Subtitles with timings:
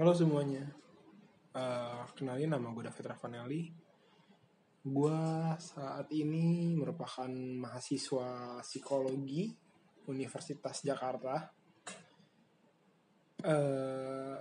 [0.00, 0.64] Halo semuanya,
[1.52, 3.68] uh, kenalin nama gue David Ravanelli.
[4.80, 5.20] Gue
[5.60, 9.52] saat ini merupakan mahasiswa psikologi
[10.08, 11.52] Universitas Jakarta.
[13.44, 14.40] Uh,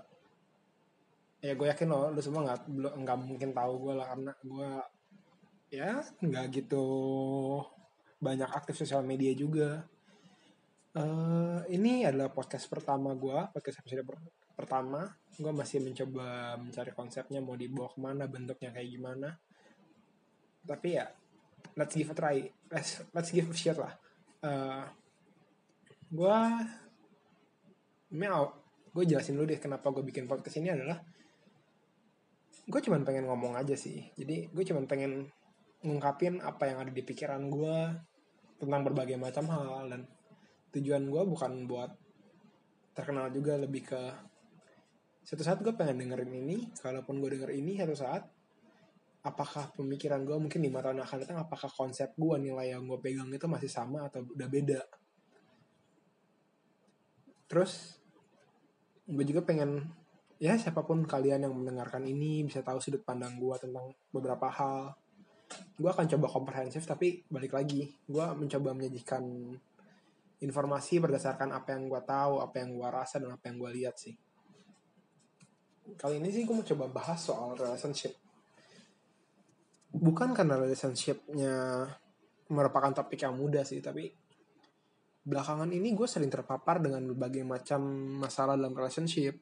[1.43, 4.71] ya gue yakin loh, lu semua nggak belum nggak mungkin tahu gue lah karena gue
[5.75, 6.87] ya nggak gitu
[8.23, 9.83] banyak aktif sosial media juga.
[10.95, 15.07] Uh, ini adalah podcast pertama gue, podcast episode per pertama.
[15.39, 19.39] Gue masih mencoba mencari konsepnya mau dibawa ke mana, bentuknya kayak gimana.
[20.67, 21.07] Tapi ya,
[21.79, 22.43] let's give a try.
[22.67, 23.95] Let's, let's give a shot lah.
[24.43, 24.83] Uh,
[26.11, 26.39] gue,
[28.19, 28.51] mau,
[28.91, 30.99] gue jelasin dulu deh kenapa gue bikin podcast ini adalah
[32.69, 34.11] gue cuman pengen ngomong aja sih.
[34.19, 35.25] Jadi gue cuman pengen
[35.79, 37.79] ngungkapin apa yang ada di pikiran gue
[38.59, 40.01] tentang berbagai macam hal dan
[40.75, 41.95] tujuan gue bukan buat
[42.91, 44.01] terkenal juga lebih ke
[45.29, 48.25] satu saat gue pengen dengerin ini kalaupun gue denger ini satu saat
[49.21, 53.29] apakah pemikiran gue mungkin lima tahun akan datang apakah konsep gue nilai yang gue pegang
[53.29, 54.81] itu masih sama atau udah beda?
[57.45, 58.01] Terus
[59.05, 59.85] gue juga pengen
[60.41, 64.97] ya siapa pun kalian yang mendengarkan ini bisa tahu sudut pandang gue tentang beberapa hal.
[65.77, 69.53] Gue akan coba komprehensif tapi balik lagi gue mencoba menyajikan
[70.41, 73.93] informasi berdasarkan apa yang gue tahu apa yang gue rasa dan apa yang gue lihat
[73.93, 74.17] sih
[75.95, 78.13] kali ini sih gue mau coba bahas soal relationship.
[79.89, 81.87] Bukan karena relationshipnya
[82.49, 84.09] merupakan topik yang mudah sih tapi
[85.25, 87.81] belakangan ini gue sering terpapar dengan berbagai macam
[88.21, 89.37] masalah dalam relationship.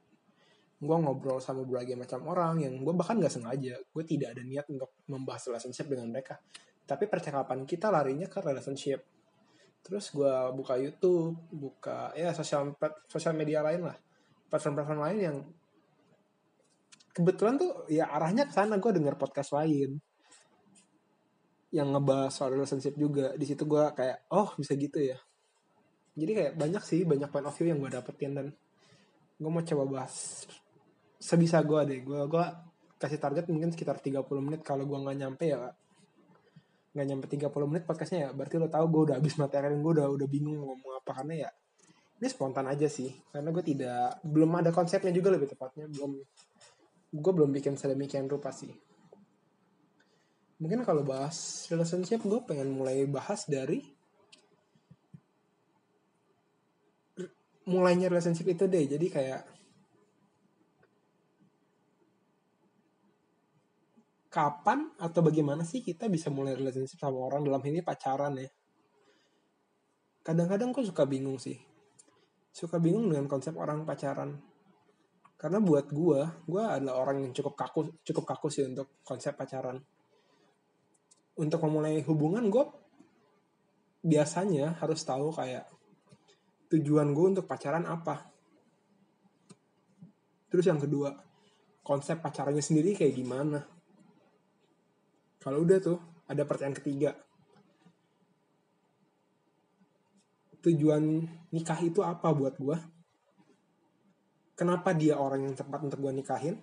[0.77, 4.69] Gue ngobrol sama berbagai macam orang yang gue bahkan gak sengaja gue tidak ada niat
[4.69, 6.37] untuk membahas relationship dengan mereka.
[6.87, 9.03] Tapi percakapan kita larinya ke relationship.
[9.83, 12.75] Terus gue buka YouTube buka ya sosial
[13.07, 13.97] sosial media lain lah.
[14.47, 15.37] Platform-platform lain yang
[17.17, 19.97] kebetulan tuh ya arahnya ke sana gue denger podcast lain.
[21.73, 23.33] Yang ngebahas soal relationship juga.
[23.33, 25.17] Di situ gue kayak oh bisa gitu ya?
[26.13, 28.47] Jadi kayak banyak sih banyak point of view yang gue dapetin dan
[29.37, 30.45] gue mau coba bahas
[31.17, 31.99] sebisa gue deh.
[32.05, 32.45] Gue gue
[33.01, 34.61] kasih target mungkin sekitar 30 menit.
[34.61, 35.73] Kalau gue nggak nyampe ya
[36.97, 40.07] nggak nyampe 30 menit podcastnya ya berarti lo tau gue udah habis materi gue udah
[40.09, 41.11] udah bingung ngomong apa.
[41.21, 41.49] Karena ya
[42.17, 43.09] ini spontan aja sih.
[43.29, 46.17] Karena gue tidak belum ada konsepnya juga lebih tepatnya belum
[47.11, 48.71] gue belum bikin sedemikian rupa sih.
[50.57, 53.79] Mungkin kalau bahas relationship gue pengen mulai bahas dari
[57.69, 58.85] mulainya relationship itu deh.
[58.89, 59.41] Jadi kayak
[64.33, 67.45] kapan atau bagaimana sih kita bisa mulai relationship sama orang?
[67.45, 68.49] Dalam ini pacaran ya.
[70.25, 71.55] Kadang-kadang gue suka bingung sih.
[72.51, 74.56] Suka bingung dengan konsep orang pacaran
[75.37, 79.77] karena buat gue gue adalah orang yang cukup kaku cukup kaku sih untuk konsep pacaran
[81.37, 82.65] untuk memulai hubungan gue
[84.01, 85.69] biasanya harus tahu kayak
[86.73, 88.27] tujuan gue untuk pacaran apa
[90.49, 91.13] terus yang kedua
[91.85, 93.77] konsep pacarannya sendiri kayak gimana
[95.47, 95.95] kalau udah tuh
[96.27, 97.11] ada pertanyaan ketiga.
[100.59, 101.23] Tujuan
[101.55, 102.77] nikah itu apa buat gue?
[104.57, 106.57] Kenapa dia orang yang tepat untuk gue nikahin?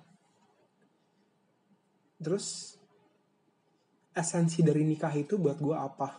[2.18, 2.74] Terus
[4.10, 6.18] esensi dari nikah itu buat gue apa?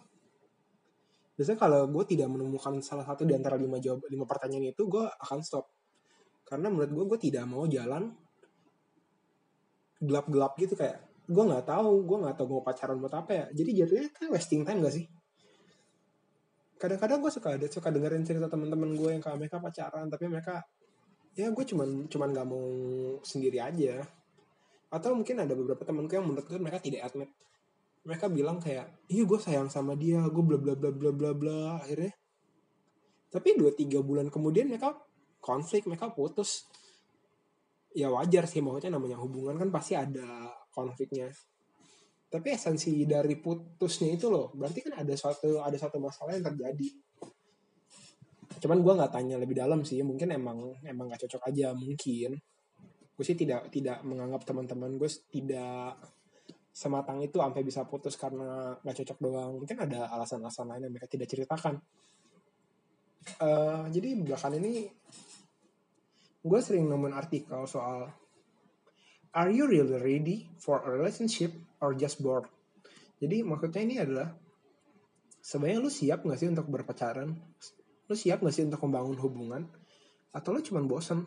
[1.35, 5.03] Biasanya kalau gue tidak menemukan salah satu di antara lima jawab lima pertanyaan itu, gue
[5.03, 5.68] akan stop.
[6.47, 8.08] Karena menurut gue, gue tidak mau jalan
[10.00, 13.72] gelap-gelap gitu kayak gue nggak tahu gue nggak tahu mau pacaran buat apa ya jadi
[13.85, 15.06] jadinya kan wasting time gak sih
[16.78, 20.62] kadang-kadang gue suka ada suka dengerin cerita teman-teman gue yang kayak mereka pacaran tapi mereka
[21.35, 22.66] ya gue cuman cuman nggak mau
[23.22, 24.01] sendiri aja.
[24.88, 27.29] Atau mungkin ada beberapa temanku yang menurut gue mereka tidak admit.
[28.07, 31.59] Mereka bilang kayak iya gue sayang sama dia gue bla bla bla bla bla bla
[31.84, 32.16] akhirnya.
[33.28, 34.96] Tapi dua tiga bulan kemudian mereka
[35.43, 36.64] konflik mereka putus.
[37.91, 41.28] Ya wajar sih maksudnya namanya hubungan kan pasti ada konfliknya.
[42.32, 47.04] Tapi esensi dari putusnya itu loh berarti kan ada suatu ada satu masalah yang terjadi
[48.66, 52.34] cuman gue nggak tanya lebih dalam sih mungkin emang emang gak cocok aja mungkin
[53.14, 56.02] gue sih tidak tidak menganggap teman-teman gue tidak
[56.73, 61.06] sematang itu sampai bisa putus karena gak cocok doang mungkin ada alasan-alasan lain yang mereka
[61.06, 61.78] tidak ceritakan
[63.38, 64.90] uh, jadi belakangan ini
[66.41, 68.09] gue sering nemuin artikel soal
[69.35, 71.52] Are you really ready for a relationship
[71.84, 72.47] or just bored?
[73.20, 74.32] Jadi maksudnya ini adalah
[75.44, 77.35] sebenarnya lu siap gak sih untuk berpacaran?
[78.05, 79.61] Lu siap gak sih untuk membangun hubungan?
[80.35, 81.25] Atau lu cuma bosen?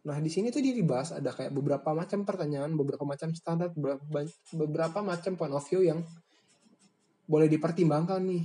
[0.00, 4.24] Nah di sini tuh dia dibahas ada kayak beberapa macam pertanyaan, beberapa macam standar, beberapa,
[4.56, 6.00] beberapa macam point of view yang
[7.28, 8.44] boleh dipertimbangkan nih.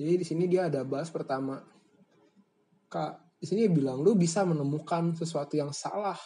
[0.00, 1.60] Jadi di sini dia ada bahas pertama,
[2.88, 6.16] kak di sini dia bilang lu bisa menemukan sesuatu yang salah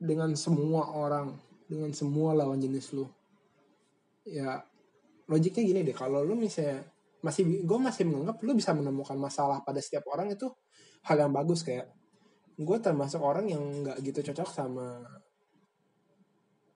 [0.00, 1.36] dengan semua orang,
[1.68, 3.04] dengan semua lawan jenis lu.
[4.24, 4.64] Ya
[5.30, 6.82] logiknya gini deh, kalau lu misalnya
[7.20, 10.48] masih gue masih menganggap lu bisa menemukan masalah pada setiap orang itu
[11.04, 11.92] hal yang bagus kayak
[12.56, 15.00] gue termasuk orang yang nggak gitu cocok sama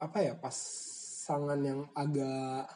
[0.01, 2.69] apa ya pasangan yang agak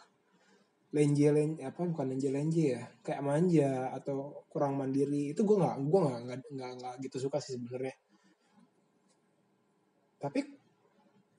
[0.96, 5.76] lenje lenje apa bukan lenje lenje ya kayak manja atau kurang mandiri itu gue nggak
[5.84, 6.20] gue nggak
[6.56, 7.96] nggak nggak gitu suka sih sebenarnya.
[10.18, 10.40] Tapi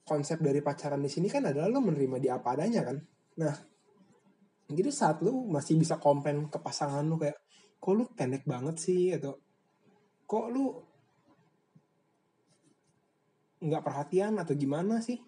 [0.06, 2.96] konsep dari pacaran di sini kan adalah lo menerima di apa adanya kan.
[3.42, 3.54] Nah
[4.72, 7.38] gitu saat lu masih bisa komplain ke pasangan lu kayak
[7.80, 9.34] kok lu pendek banget sih atau
[10.28, 10.78] kok lu
[13.60, 15.20] nggak perhatian atau gimana sih?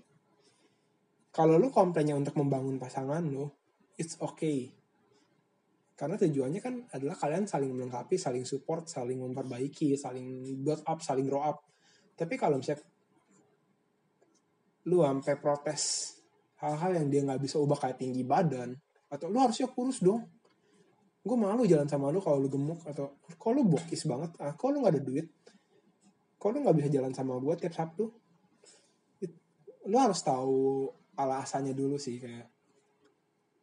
[1.33, 3.49] Kalau lu komplainnya untuk membangun pasangan lu,
[3.97, 4.73] it's okay.
[5.97, 11.29] Karena tujuannya kan adalah kalian saling melengkapi, saling support, saling memperbaiki, saling build up, saling
[11.29, 11.65] grow up.
[12.17, 12.85] Tapi kalau misalnya
[14.89, 15.83] lu sampai protes
[16.59, 18.75] hal-hal yang dia nggak bisa ubah kayak tinggi badan,
[19.13, 20.25] atau lu harusnya kurus dong,
[21.23, 24.79] gue malu jalan sama lu kalau lu gemuk atau kalau lu bokis banget ah kalau
[24.79, 25.27] lu nggak ada duit
[26.35, 28.11] kalau lu nggak bisa jalan sama gue tiap sabtu
[29.23, 29.31] it,
[29.87, 32.51] lu harus tahu alasannya dulu sih kayak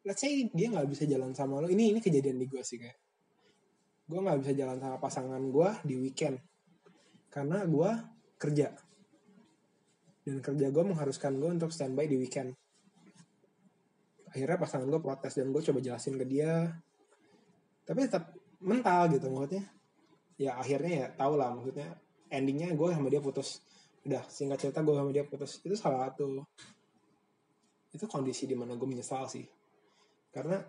[0.07, 2.96] let's say dia nggak bisa jalan sama lu ini ini kejadian di gue sih kayak
[4.07, 6.40] gue nggak bisa jalan sama pasangan gue di weekend
[7.28, 7.92] karena gue
[8.40, 8.72] kerja
[10.24, 12.56] dan kerja gue mengharuskan gue untuk standby di weekend
[14.29, 16.69] akhirnya pasangan gue protes dan gue coba jelasin ke dia.
[17.83, 19.65] Tapi tetap mental gitu maksudnya.
[20.39, 21.97] Ya akhirnya ya tau lah maksudnya
[22.29, 23.65] endingnya gue sama dia putus.
[24.05, 25.59] Udah singkat cerita gue sama dia putus.
[25.65, 26.45] Itu salah satu.
[27.89, 29.43] Itu kondisi di mana gue menyesal sih.
[30.29, 30.61] Karena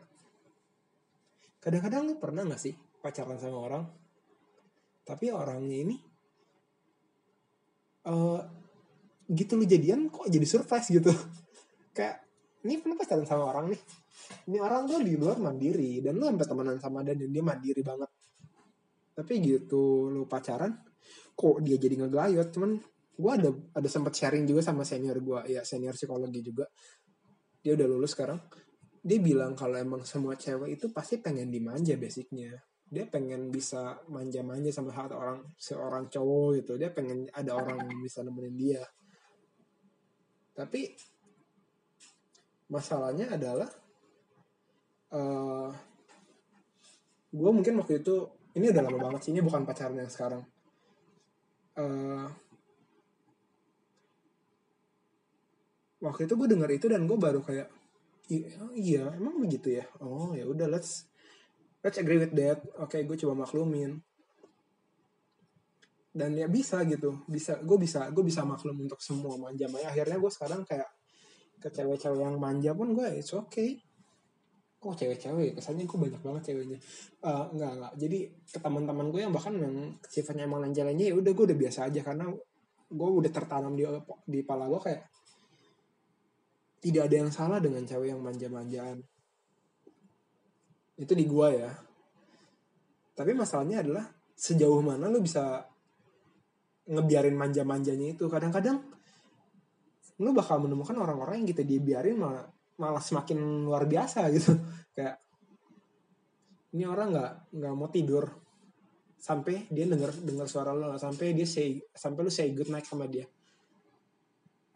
[1.60, 2.74] kadang-kadang lu pernah gak sih
[3.04, 3.84] pacaran sama orang?
[5.04, 5.96] Tapi orangnya ini
[8.08, 8.40] uh,
[9.28, 11.12] gitu lu jadian kok jadi surprise gitu?
[11.96, 12.29] Kayak
[12.60, 13.80] ini lu pacaran sama orang nih.
[14.52, 17.80] Ini orang tuh di luar mandiri dan lu sampai temenan sama dia dan dia mandiri
[17.80, 18.10] banget.
[19.16, 20.72] Tapi gitu lu pacaran
[21.32, 22.70] kok dia jadi ngegelayot cuman
[23.20, 26.68] gue ada ada sempat sharing juga sama senior gue ya senior psikologi juga.
[27.60, 28.40] Dia udah lulus sekarang.
[29.00, 32.60] Dia bilang kalau emang semua cewek itu pasti pengen dimanja basicnya.
[32.90, 36.72] Dia pengen bisa manja-manja sama hati orang seorang cowok gitu.
[36.76, 38.84] Dia pengen ada orang yang bisa nemenin dia.
[40.52, 40.92] Tapi
[42.70, 43.68] masalahnya adalah
[45.10, 45.70] uh, eh,
[47.34, 50.42] gue mungkin waktu itu ini udah lama banget sih ini bukan pacaran yang sekarang.
[51.78, 52.26] Uh,
[56.02, 57.70] waktu itu gue denger itu dan gue baru kayak
[58.74, 59.84] iya emang begitu ya?
[60.02, 61.10] Oh ya udah let's
[61.82, 62.62] let's agree with that.
[62.78, 63.98] Oke okay, gue coba maklumin.
[66.10, 70.30] Dan ya bisa gitu bisa gue bisa gue bisa maklum untuk semua manja akhirnya gue
[70.34, 70.90] sekarang kayak
[71.60, 73.76] ke cewek-cewek yang manja pun gue it's okay.
[74.80, 75.60] Kok cewek-cewek?
[75.60, 76.78] Kesannya gue banyak banget ceweknya.
[77.20, 77.92] Uh, enggak enggak.
[78.00, 81.92] Jadi ke teman-teman gue yang bahkan yang sifatnya emang lanjalannya ya udah gue udah biasa
[81.92, 82.00] aja.
[82.00, 82.32] Karena
[82.88, 83.84] gue udah tertanam di
[84.24, 85.02] di pala gue kayak
[86.80, 89.04] tidak ada yang salah dengan cewek yang manja-manjaan.
[90.96, 91.70] Itu di gue ya.
[93.12, 95.68] Tapi masalahnya adalah sejauh mana lu bisa
[96.88, 98.24] ngebiarin manja-manjanya itu.
[98.32, 98.80] Kadang-kadang
[100.20, 102.44] lu bakal menemukan orang-orang yang kita dibiarin malah
[102.76, 104.52] malah semakin luar biasa gitu.
[104.96, 105.16] Kayak
[106.76, 108.24] ini orang nggak nggak mau tidur.
[109.20, 113.08] Sampai dia dengar dengar suara lo sampai dia say sampai lu say good night sama
[113.08, 113.24] dia.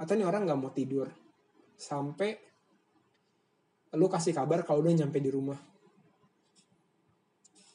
[0.00, 1.08] Atau ini orang nggak mau tidur.
[1.76, 2.36] Sampai
[3.94, 5.56] lu kasih kabar kalau udah nyampe di rumah.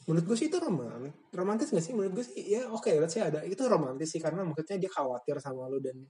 [0.09, 1.93] Menurut gue sih itu romantis romantis gak sih?
[1.93, 5.38] Menurut gue sih ya oke okay, let's ada itu romantis sih karena maksudnya dia khawatir
[5.38, 6.01] sama lu dan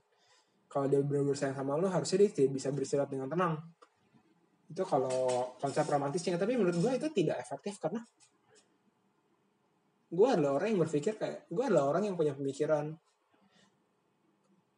[0.70, 3.58] kalau dia benar-benar sayang sama lu harusnya dia bisa beristirahat dengan tenang.
[4.70, 6.38] Itu kalau konsep romantisnya.
[6.38, 7.98] Tapi menurut gue itu tidak efektif karena
[10.10, 12.94] gue adalah orang yang berpikir kayak gue adalah orang yang punya pemikiran.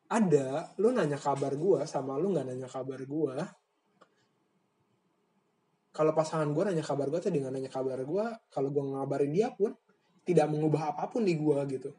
[0.09, 3.37] Ada lu nanya kabar gue sama lu nggak nanya kabar gue
[5.93, 9.53] kalau pasangan gue nanya kabar gue tuh dengan nanya kabar gue kalau gue ngabarin dia
[9.53, 9.77] pun
[10.25, 11.93] tidak mengubah apa pun di gue gitu.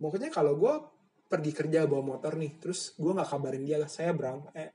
[0.00, 0.95] Maksudnya kalau gue
[1.26, 4.70] pergi kerja bawa motor nih terus gue nggak kabarin dia saya berangkat eh,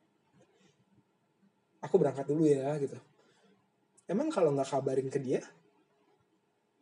[1.82, 3.00] aku berangkat dulu ya gitu.
[4.06, 5.42] Emang kalau nggak kabarin ke dia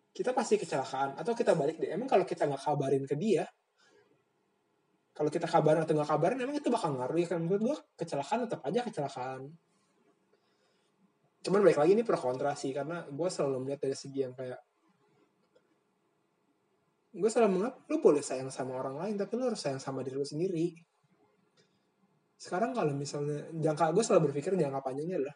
[0.09, 1.93] kita pasti kecelakaan atau kita balik deh.
[1.93, 3.45] Emang kalau kita nggak kabarin ke dia
[5.19, 7.43] kalau kita kabarin atau nggak kabarin emang itu bakal ngaruh ya kan?
[7.43, 9.51] Menurut gue kecelakaan tetap aja kecelakaan.
[11.43, 14.59] Cuman baik lagi ini pro kontra sih karena gue selalu melihat dari segi yang kayak
[17.19, 20.15] gue selalu menganggap lu boleh sayang sama orang lain tapi lu harus sayang sama diri
[20.15, 20.71] lu sendiri.
[22.39, 25.35] Sekarang kalau misalnya jangka gue selalu berpikir jangka panjangnya adalah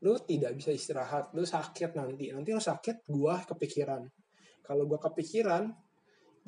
[0.00, 4.02] lu tidak bisa istirahat lu sakit nanti nanti lu sakit gue kepikiran.
[4.64, 5.68] Kalau gue kepikiran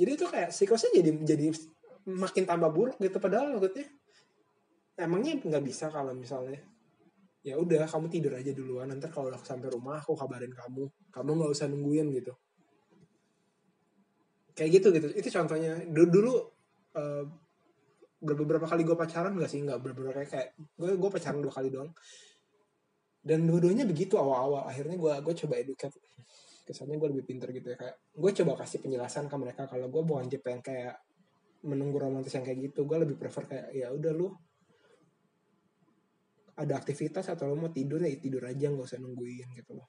[0.00, 1.47] jadi itu kayak siklusnya jadi jadi
[2.09, 3.87] makin tambah buruk gitu padahal maksudnya.
[4.97, 6.61] Emangnya nggak bisa kalau misalnya
[7.43, 11.31] ya udah kamu tidur aja duluan nanti kalau udah sampai rumah aku kabarin kamu kamu
[11.43, 12.33] nggak usah nungguin gitu
[14.53, 15.07] kayak gitu gitu.
[15.13, 15.83] Itu contohnya.
[15.89, 16.33] Dulu dulu
[16.97, 17.25] uh,
[18.23, 19.61] beberapa kali gue pacaran gak sih?
[19.65, 21.91] Nggak beberapa kayak gue gue pacaran dua kali doang.
[23.23, 24.67] Dan dua-duanya begitu awal-awal.
[24.67, 25.95] Akhirnya gue gue coba educate.
[26.63, 27.77] Kesannya gue lebih pinter gitu ya.
[27.79, 30.97] Kayak gue coba kasih penjelasan ke mereka kalau gue bukan tipe yang kayak
[31.63, 32.87] menunggu romantis yang kayak gitu.
[32.87, 34.31] Gue lebih prefer kayak ya udah lu
[36.53, 39.89] ada aktivitas atau lu mau tidur ya tidur aja nggak usah nungguin gitu loh.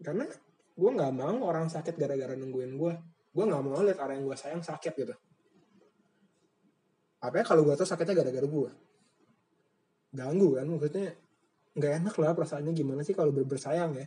[0.00, 0.26] Karena
[0.74, 2.94] gue nggak mau orang sakit gara-gara nungguin gue
[3.30, 5.14] gue nggak mau lihat orang yang gue sayang sakit gitu.
[7.20, 8.70] Apa ya kalau gue tau sakitnya gara-gara gue
[10.10, 11.14] ganggu kan maksudnya
[11.78, 14.06] nggak enak lah perasaannya gimana sih kalau bersayang ya?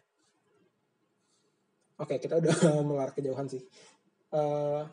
[2.03, 2.55] Oke kita udah
[2.87, 3.63] melar kejauhan sih.
[4.33, 4.83] Uh,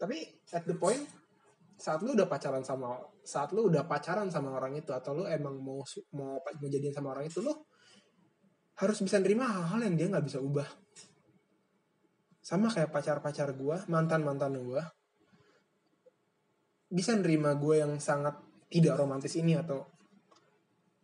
[0.00, 1.02] tapi at the point
[1.78, 5.54] saat lu udah pacaran sama saat lu udah pacaran sama orang itu atau lu emang
[5.62, 7.54] mau mau mau jadian sama orang itu lu
[8.78, 10.68] harus bisa nerima hal-hal yang dia nggak bisa ubah.
[12.38, 14.82] Sama kayak pacar-pacar gue mantan-mantan gue
[16.88, 18.38] bisa nerima gue yang sangat
[18.72, 19.84] tidak romantis ini atau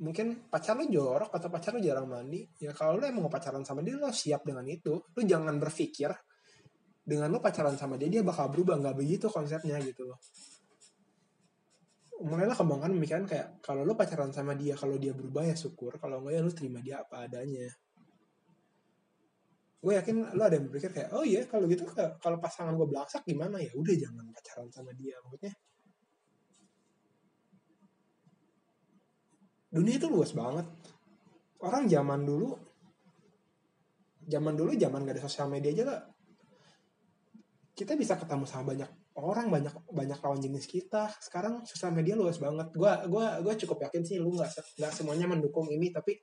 [0.00, 3.62] mungkin pacar lu jorok atau pacar lu jarang mandi ya kalau lu emang mau pacaran
[3.62, 4.94] sama dia lo siap dengan itu.
[4.94, 6.14] Lu jangan berpikir
[7.04, 8.78] dengan lu pacaran sama dia dia bakal berubah.
[8.80, 10.18] Nggak begitu konsepnya gitu loh
[12.22, 16.22] mulailah kembangkan pemikiran kayak kalau lu pacaran sama dia kalau dia berubah ya syukur kalau
[16.22, 17.66] enggak ya lu terima dia apa adanya.
[19.82, 21.84] Gue yakin lo ada yang berpikir kayak oh iya kalau gitu
[22.22, 23.74] kalau pasangan gue belaksak gimana ya?
[23.74, 25.52] Udah jangan pacaran sama dia maksudnya.
[29.74, 30.66] Dunia itu luas banget.
[31.58, 32.54] Orang zaman dulu
[34.24, 36.00] zaman dulu zaman gak ada sosial media aja lah.
[37.74, 41.10] Kita bisa ketemu sama banyak orang banyak banyak lawan jenis kita.
[41.22, 42.74] Sekarang sosial media luas banget.
[42.74, 46.18] Gua gua gua cukup yakin sih lu nggak nggak semuanya mendukung ini tapi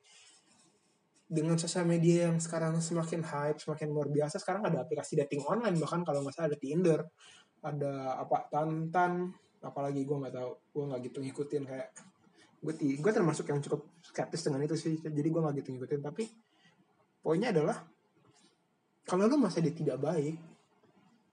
[1.31, 5.79] dengan sosial media yang sekarang semakin hype semakin luar biasa sekarang ada aplikasi dating online
[5.79, 6.99] bahkan kalau nggak salah ada Tinder
[7.63, 9.31] ada apa Tantan
[9.63, 11.89] apalagi gue nggak tahu gue nggak gitu ngikutin kayak
[12.61, 16.27] gue gue termasuk yang cukup skeptis dengan itu sih jadi gue gak gitu ngikutin tapi
[17.23, 17.79] poinnya adalah
[19.07, 20.35] kalau lu masa dia tidak baik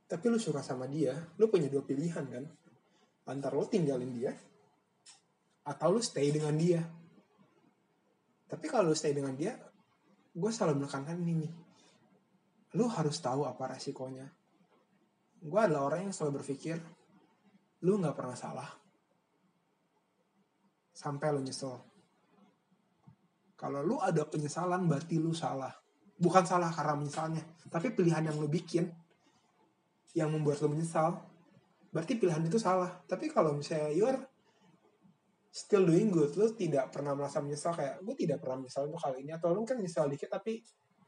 [0.08, 2.44] tapi lu suka sama dia lu punya dua pilihan kan?
[3.28, 4.32] Antara lu tinggalin dia
[5.68, 6.80] atau lu stay dengan dia.
[8.48, 9.52] Tapi kalau lu stay dengan dia
[10.32, 11.52] gue selalu menekankan ini nih.
[12.80, 14.24] Lu harus tahu apa resikonya.
[15.44, 16.80] Gue adalah orang yang selalu berpikir
[17.84, 18.70] lu nggak pernah salah.
[20.96, 21.76] Sampai lo nyesel.
[23.58, 25.70] Kalau lu ada penyesalan berarti lu salah.
[26.18, 28.90] Bukan salah karena menyesalnya, tapi pilihan yang lu bikin
[30.16, 31.20] yang membuat lu menyesal,
[31.92, 33.00] berarti pilihan itu salah.
[33.04, 34.20] Tapi kalau misalnya you're
[35.52, 39.24] still doing good, lu tidak pernah merasa menyesal kayak gue tidak pernah menyesal untuk kali
[39.24, 40.60] ini atau lu kan menyesal dikit tapi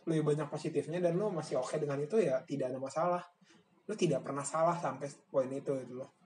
[0.09, 3.23] lebih banyak positifnya dan lu masih oke okay dengan itu ya tidak ada masalah.
[3.89, 6.21] Lu tidak pernah salah sampai poin itu itu loh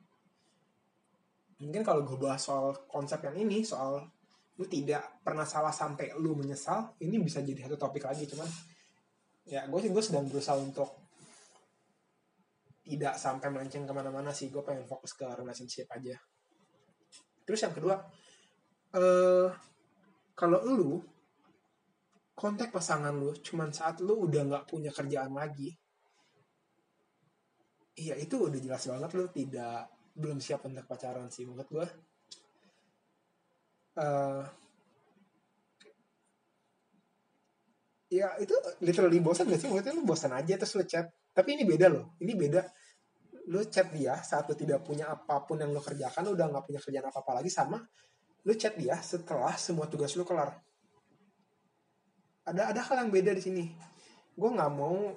[1.63, 4.03] mungkin kalau gue bahas soal konsep yang ini soal
[4.55, 8.47] lu tidak pernah salah sampai lu menyesal ini bisa jadi satu topik lagi cuman
[9.47, 11.04] ya gue sih gue sedang berusaha untuk
[12.85, 16.21] tidak sampai melenceng ke mana-mana sih gue pengen fokus ke relationship aja.
[17.49, 17.97] Terus yang kedua
[18.97, 19.49] uh,
[20.37, 20.93] kalau lu
[22.35, 25.71] kontak pasangan lu cuman saat lu udah nggak punya kerjaan lagi
[27.95, 29.87] iya itu udah jelas banget lu tidak
[30.19, 31.87] belum siap untuk pacaran sih menurut gue
[34.03, 34.43] uh,
[38.11, 39.67] ya itu literally bosan gak sih?
[39.71, 42.63] Maksudnya lu bosan aja terus lu chat tapi ini beda loh ini beda.
[43.51, 46.65] Lu chat dia saat lu tidak punya apa pun yang lu kerjakan lu udah nggak
[46.65, 47.77] punya kerjaan apa apa lagi sama
[48.45, 50.55] lu chat dia setelah semua tugas lu kelar.
[52.45, 53.65] Ada ada hal yang beda di sini.
[54.37, 55.11] Gue nggak mau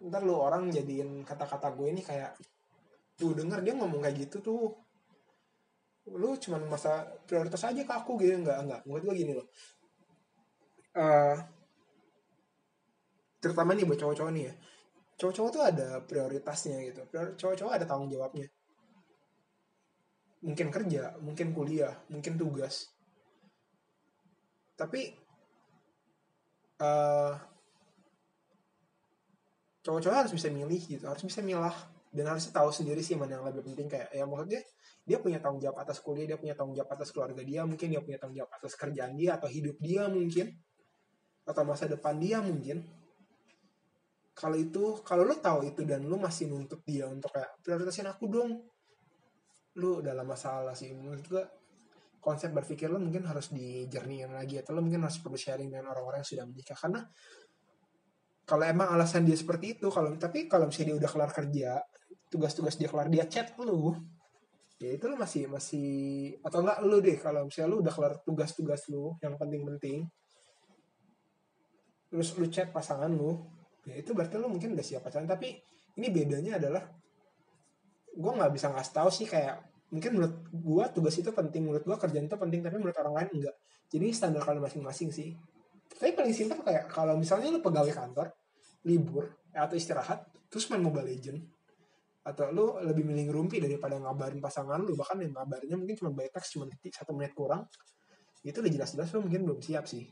[0.00, 2.34] ntar lu orang jadiin kata-kata gue ini kayak
[3.20, 4.74] tuh denger dia ngomong kayak gitu tuh.
[6.10, 8.80] Lu cuman masa prioritas aja ke aku gitu nggak nggak.
[8.88, 9.46] Menurut gue gini loh.
[10.90, 11.36] Uh,
[13.40, 14.54] terutama nih buat cowok-cowok nih ya
[15.20, 17.04] cowok-cowok tuh ada prioritasnya gitu.
[17.12, 18.48] Cowok-cowok ada tanggung jawabnya.
[20.40, 22.88] Mungkin kerja mungkin kuliah mungkin tugas.
[24.80, 25.12] Tapi
[26.80, 27.36] uh,
[29.84, 31.76] cowok-cowok harus bisa milih gitu harus bisa milah
[32.10, 33.92] dan harus tahu sendiri sih mana yang lebih penting.
[33.92, 34.64] Kayak ya maksudnya
[35.04, 38.00] dia punya tanggung jawab atas kuliah dia punya tanggung jawab atas keluarga dia mungkin dia
[38.00, 40.56] punya tanggung jawab atas kerjaan dia atau hidup dia mungkin
[41.44, 42.84] atau masa depan dia mungkin
[44.40, 48.24] kalau itu kalau lo tahu itu dan lo masih nuntut dia untuk kayak prioritasin aku
[48.32, 48.50] dong.
[49.76, 51.44] Lo dalam masalah sih menurut gua
[52.24, 56.24] konsep berpikir lo mungkin harus dijernihin lagi atau lo mungkin harus perlu sharing dengan orang-orang
[56.24, 56.76] yang sudah menikah.
[56.80, 57.04] Karena
[58.48, 61.70] kalau emang alasan dia seperti itu kalau tapi kalau misalnya dia udah kelar kerja
[62.32, 63.94] tugas-tugas dia kelar dia chat lu
[64.80, 65.90] ya itu lu masih masih
[66.42, 70.08] atau enggak lu deh kalau misalnya lu udah kelar tugas-tugas lu yang penting-penting
[72.10, 73.38] terus lu chat pasangan lu
[73.86, 75.28] ya itu berarti lu mungkin udah siap pacaran.
[75.28, 75.56] Tapi
[75.96, 76.82] ini bedanya adalah
[78.10, 81.96] gue nggak bisa ngasih tahu sih kayak mungkin menurut gue tugas itu penting menurut gue
[81.98, 83.56] kerjaan itu penting tapi menurut orang lain enggak
[83.90, 85.34] jadi standar kalian masing-masing sih.
[85.90, 88.30] Tapi paling simpel kayak kalau misalnya lu pegawai kantor
[88.86, 91.38] libur atau istirahat terus main Mobile Legend
[92.20, 96.30] atau lu lebih milih ngerumpi daripada ngabarin pasangan lu bahkan yang ngabarinnya mungkin cuma by
[96.30, 97.66] text cuma satu menit kurang
[98.46, 100.06] itu udah jelas-jelas lu mungkin belum siap sih.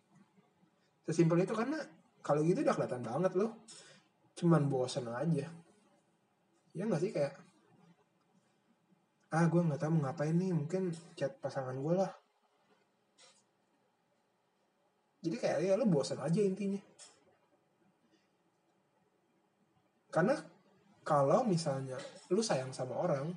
[1.09, 1.81] Sesimpel itu karena
[2.29, 3.65] kalau gitu udah kelihatan banget lo
[4.37, 5.49] cuman bosan aja.
[6.77, 7.33] Ya nggak sih kayak
[9.33, 12.13] ah gue nggak tahu mau ngapain nih mungkin chat pasangan gue lah.
[15.25, 16.85] Jadi kayak ya lo bosan aja intinya.
[20.13, 20.37] Karena
[21.01, 21.97] kalau misalnya
[22.29, 23.33] lu sayang sama orang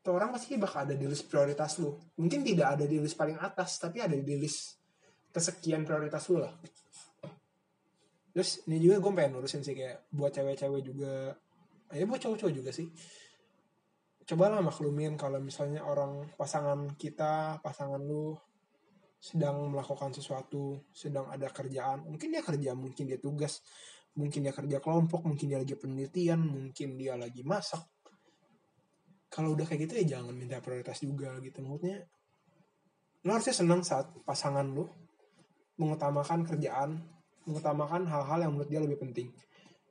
[0.00, 1.92] tuh orang pasti bakal ada di list prioritas lu.
[2.16, 4.80] Mungkin tidak ada di list paling atas tapi ada di list
[5.36, 6.56] kesekian prioritas lu lah
[8.30, 11.34] terus ini juga gue pengen urusin sih kayak buat cewek-cewek juga.
[11.90, 12.86] Ya buat cowok-cowok juga sih.
[14.22, 18.38] Cobalah maklumin kalau misalnya orang pasangan kita pasangan lu
[19.20, 22.06] sedang melakukan sesuatu sedang ada kerjaan.
[22.06, 23.60] Mungkin dia kerja mungkin dia tugas.
[24.14, 27.82] Mungkin dia kerja kelompok mungkin dia lagi penelitian mungkin dia lagi masak.
[29.30, 31.62] Kalau udah kayak gitu ya jangan minta prioritas juga gitu.
[31.62, 32.06] Maksudnya
[33.26, 34.88] lo harusnya senang saat pasangan lo
[35.76, 39.28] mengutamakan kerjaan mengutamakan hal-hal yang menurut dia lebih penting.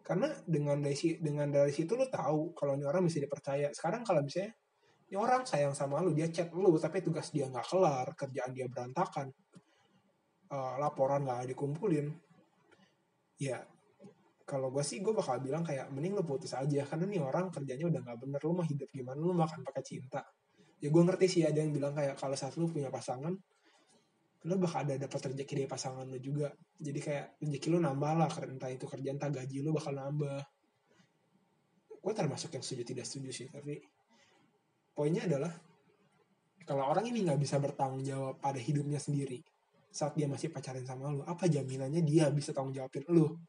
[0.01, 3.69] Karena dengan dari dengan dari situ lo tahu kalau ini orang bisa dipercaya.
[3.73, 4.53] Sekarang kalau misalnya
[5.09, 8.69] ini orang sayang sama lo dia chat lo tapi tugas dia nggak kelar kerjaan dia
[8.69, 9.33] berantakan
[10.53, 12.13] uh, laporan nggak dikumpulin
[13.41, 13.57] ya
[14.45, 17.85] kalau gue sih gue bakal bilang kayak mending lo putus aja karena nih orang kerjanya
[17.89, 20.25] udah nggak bener lo mau hidup gimana lo makan pakai cinta.
[20.81, 23.37] Ya gue ngerti sih ada yang bilang kayak kalau saat lo punya pasangan
[24.47, 26.47] lo bakal ada dapat rezeki dari pasangan lo juga.
[26.79, 30.39] Jadi kayak rezeki lo nambah lah entah itu kerjaan entah gaji lo bakal nambah.
[31.99, 33.75] Gue termasuk yang setuju tidak setuju sih tapi
[34.95, 35.51] poinnya adalah
[36.63, 39.43] kalau orang ini nggak bisa bertanggung jawab pada hidupnya sendiri
[39.89, 43.41] saat dia masih pacaran sama lo apa jaminannya dia bisa tanggung jawabin lo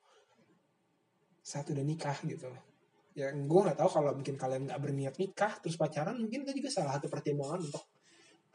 [1.43, 2.49] saat udah nikah gitu.
[3.15, 6.71] Ya gue nggak tahu kalau mungkin kalian nggak berniat nikah terus pacaran mungkin itu juga
[6.71, 7.85] salah satu pertimbangan untuk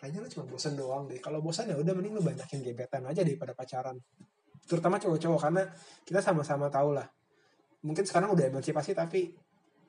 [0.06, 1.18] kayaknya lu cuma bosan doang deh.
[1.18, 3.98] Kalau bosan ya udah mending lu banyakin gebetan aja daripada pacaran.
[4.70, 5.65] Terutama cowok-cowok karena
[6.06, 7.10] kita sama-sama tahu lah.
[7.82, 9.34] Mungkin sekarang udah emansipasi tapi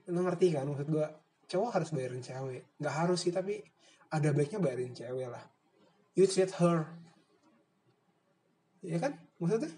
[0.09, 1.07] lu ngerti kan maksud gue
[1.53, 2.81] cowok harus bayarin cewek.
[2.81, 3.61] Nggak harus sih tapi
[4.09, 5.45] ada baiknya bayarin cewek lah.
[6.17, 6.89] You treat her.
[8.81, 9.21] Ya kan?
[9.37, 9.69] Maksudnya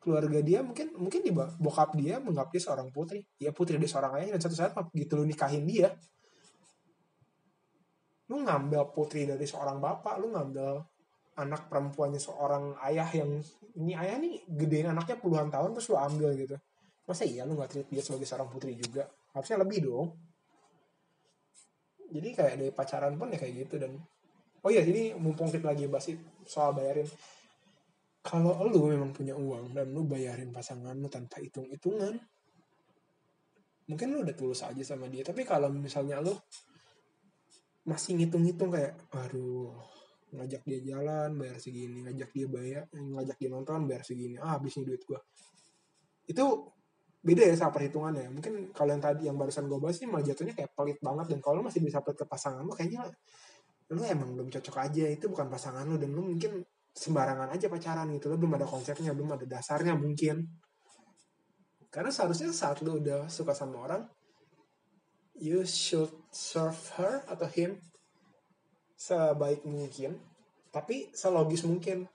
[0.00, 3.20] keluarga dia mungkin mungkin di bokap dia menganggap dia seorang putri.
[3.36, 5.92] Ya putri dia seorang ayah dan satu saat gitu lu nikahin dia
[8.32, 10.80] lu ngambil putri dari seorang bapak lu ngambil
[11.34, 13.42] anak perempuannya seorang ayah yang
[13.74, 16.56] ini ayah nih gedein anaknya puluhan tahun terus lu ambil gitu.
[17.04, 19.04] Masa iya lu nggak treat dia sebagai seorang putri juga?
[19.34, 20.08] Harusnya lebih dong.
[22.14, 23.98] Jadi kayak dari pacaran pun ya kayak gitu dan
[24.62, 26.06] oh iya jadi mumpung kita lagi bahas
[26.46, 27.08] soal bayarin.
[28.24, 32.16] Kalau lu memang punya uang dan lu bayarin pasangan lu tanpa hitung-hitungan
[33.84, 35.26] mungkin lu udah tulus aja sama dia.
[35.26, 36.32] Tapi kalau misalnya lu
[37.84, 39.72] masih ngitung-ngitung kayak aduh
[40.34, 44.74] ngajak dia jalan bayar segini ngajak dia bayar ngajak dia nonton bayar segini ah habis
[44.80, 45.20] nih duit gua.
[46.24, 46.74] Itu
[47.24, 48.28] beda ya sama perhitungannya.
[48.28, 51.26] Mungkin kalau yang tadi yang barusan gue bahas sih malah jatuhnya kayak pelit banget.
[51.32, 53.08] Dan kalau masih bisa pelit ke pasangan lu kayaknya
[53.92, 55.08] lu emang belum cocok aja.
[55.08, 55.96] Itu bukan pasangan lu.
[55.96, 56.60] Dan lu mungkin
[56.92, 58.28] sembarangan aja pacaran gitu.
[58.28, 60.44] Lo belum ada konsepnya belum ada dasarnya mungkin.
[61.88, 64.04] Karena seharusnya saat lo udah suka sama orang
[65.38, 67.78] you should serve her atau him
[68.94, 70.16] sebaik mungkin
[70.74, 72.10] tapi selogis mungkin.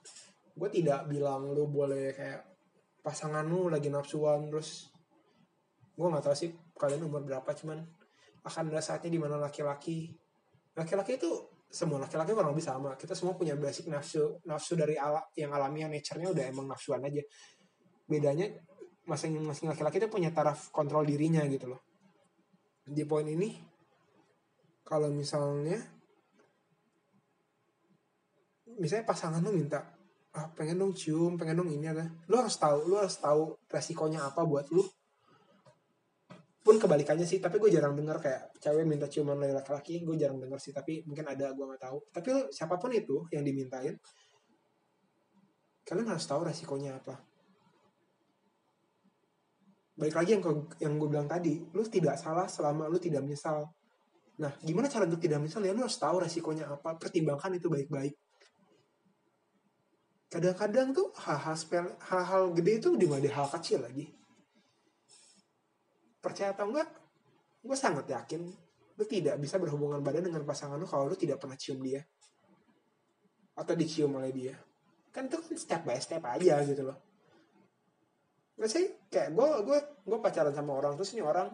[0.51, 2.43] Gue tidak bilang lo boleh kayak
[2.99, 4.91] pasangan lu lagi nafsuan terus
[5.95, 7.79] gue nggak tahu sih kalian umur berapa cuman
[8.43, 10.11] akan ada saatnya di mana laki-laki
[10.75, 11.31] laki-laki itu
[11.71, 12.99] semua laki-laki kurang lebih sama.
[12.99, 17.23] Kita semua punya basic nafsu nafsu dari ala, yang alamiah nature-nya udah emang nafsuan aja.
[18.03, 18.51] Bedanya
[19.07, 21.88] masing-masing laki-laki itu punya taraf kontrol dirinya gitu loh
[22.89, 23.53] di poin ini
[24.81, 25.77] kalau misalnya
[28.81, 29.85] misalnya pasangan lu minta
[30.33, 34.25] ah pengen dong cium pengen dong ini ada lu harus tahu lu harus tahu resikonya
[34.29, 34.81] apa buat lu.
[36.59, 40.37] Pun kebalikannya sih tapi gue jarang denger kayak cewek minta ciuman dari laki-laki gue jarang
[40.37, 41.97] denger sih tapi mungkin ada gue nggak tahu.
[42.13, 43.97] Tapi lu, siapa pun itu yang dimintain
[45.89, 47.28] kalian harus tahu resikonya apa
[49.99, 50.43] balik lagi yang
[50.79, 53.67] yang gue bilang tadi lu tidak salah selama lu tidak menyesal.
[54.39, 55.59] Nah gimana cara lu tidak menyesal?
[55.67, 58.15] Ya lu harus tahu resikonya apa pertimbangkan itu baik-baik.
[60.31, 64.07] Kadang-kadang tuh hal-hal spell hal-hal gede itu di mana hal kecil lagi.
[66.23, 66.87] Percaya atau enggak
[67.59, 68.47] gue sangat yakin
[68.95, 71.99] lu tidak bisa berhubungan badan dengan pasangan lu kalau lu tidak pernah cium dia.
[73.59, 74.55] Atau dicium oleh dia.
[75.11, 76.95] Kan itu kan step by step aja gitu loh.
[78.55, 81.49] Gak sih kayak gue gue gue pacaran sama orang terus ini orang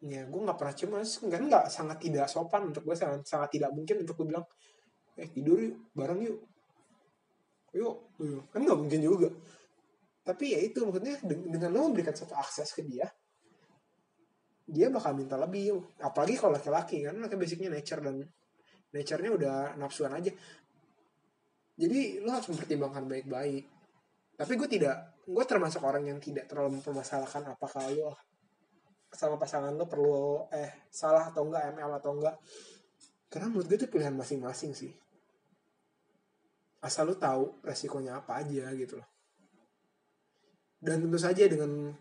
[0.00, 3.48] ya gue nggak pernah cium mas enggak enggak sangat tidak sopan untuk gue sangat sangat
[3.52, 4.44] tidak mungkin untuk gue bilang
[5.20, 6.38] eh tidur yuk bareng yuk.
[7.70, 8.44] Yuk, yuk.
[8.50, 9.28] kan nggak mungkin juga.
[10.26, 13.06] Tapi ya itu maksudnya dengan lo memberikan satu akses ke dia
[14.70, 15.82] dia bakal minta lebih.
[15.98, 17.18] Apalagi kalau laki-laki kan?
[17.18, 18.22] Laki basicnya nature dan
[18.94, 20.30] nature-nya udah nafsuan aja.
[21.74, 23.79] Jadi lo harus mempertimbangkan baik-baik
[24.40, 28.16] tapi gue tidak gue termasuk orang yang tidak terlalu mempermasalahkan apakah lo
[29.12, 32.40] sama pasangan lo perlu eh salah atau enggak ML atau enggak.
[33.28, 34.96] Karena menurut gue itu pilihan masing-masing sih.
[36.80, 39.08] Asal lu tahu resikonya apa aja gitu loh.
[40.80, 41.92] Dan tentu saja dengan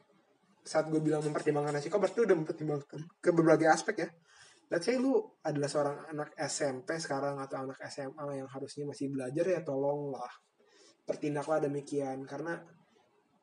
[0.63, 4.09] saat gue bilang mempertimbangkan resiko berarti udah mempertimbangkan ke berbagai aspek ya.
[4.71, 9.43] Let's say lu adalah seorang anak SMP sekarang atau anak SMA yang harusnya masih belajar
[9.43, 10.29] ya tolonglah
[11.09, 12.21] bertindaklah demikian.
[12.29, 12.53] Karena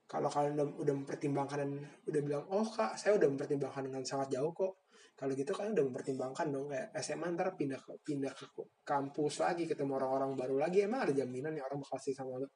[0.07, 1.71] kalau kalian udah, udah mempertimbangkan dan
[2.07, 4.87] udah bilang oh kak saya udah mempertimbangkan dengan sangat jauh kok.
[5.17, 8.47] Kalau gitu kalian udah mempertimbangkan dong kayak SMA ntar pindah ke pindah ke
[8.87, 12.47] kampus lagi ketemu orang-orang baru lagi emang ada jaminan nih orang bakal sih sama lu?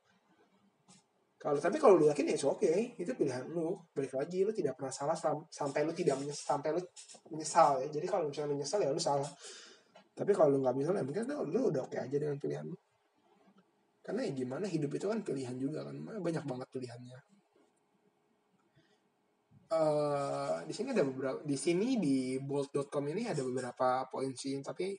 [1.41, 2.95] Kalau tapi kalau lu yakin ya oke okay.
[3.01, 3.75] itu pilihan lu.
[3.91, 5.17] Balik lagi lu tidak pernah salah
[5.51, 6.81] sampai lu tidak menyesal sampai lu
[7.33, 7.89] menyesal ya.
[7.91, 9.31] Jadi kalau misalnya menyesal ya lu salah.
[10.15, 12.77] Tapi kalau lu nggak menyesal ya mungkin lu udah oke okay aja dengan pilihan lu
[14.11, 15.95] karena ya gimana hidup itu kan pilihan juga kan.
[16.03, 17.19] Banyak banget pilihannya.
[19.71, 24.99] Uh, di sini ada beberapa di sini di bold.com ini ada beberapa poin sih tapi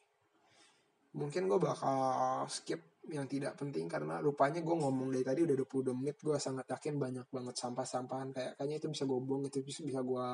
[1.11, 5.91] mungkin gue bakal skip yang tidak penting karena rupanya gue ngomong dari tadi udah 22
[5.91, 6.15] menit.
[6.23, 8.31] Gue sangat yakin banyak banget sampah-sampahan.
[8.31, 10.27] Kayak kayaknya itu bisa gue buang itu bisa bisa gue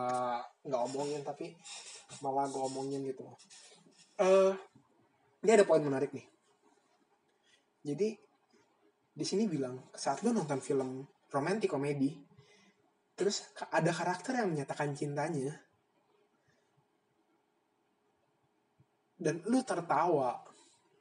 [0.69, 1.57] nggak omongin tapi
[2.21, 3.25] malah gue omongin gitu.
[4.21, 4.53] Uh,
[5.41, 6.29] ini ada poin menarik nih.
[7.81, 8.26] Jadi
[9.17, 11.01] di sini bilang saat lo nonton film
[11.33, 12.13] romantis komedi
[13.17, 15.57] terus ada karakter yang menyatakan cintanya.
[19.17, 20.37] Dan lu tertawa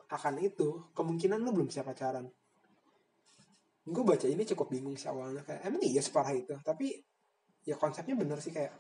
[0.09, 2.25] akan itu kemungkinan lu belum siap pacaran.
[3.85, 6.57] Gue baca ini cukup bingung sih awalnya kayak emang iya separah itu?
[6.65, 6.97] Tapi
[7.69, 8.73] ya konsepnya bener sih kayak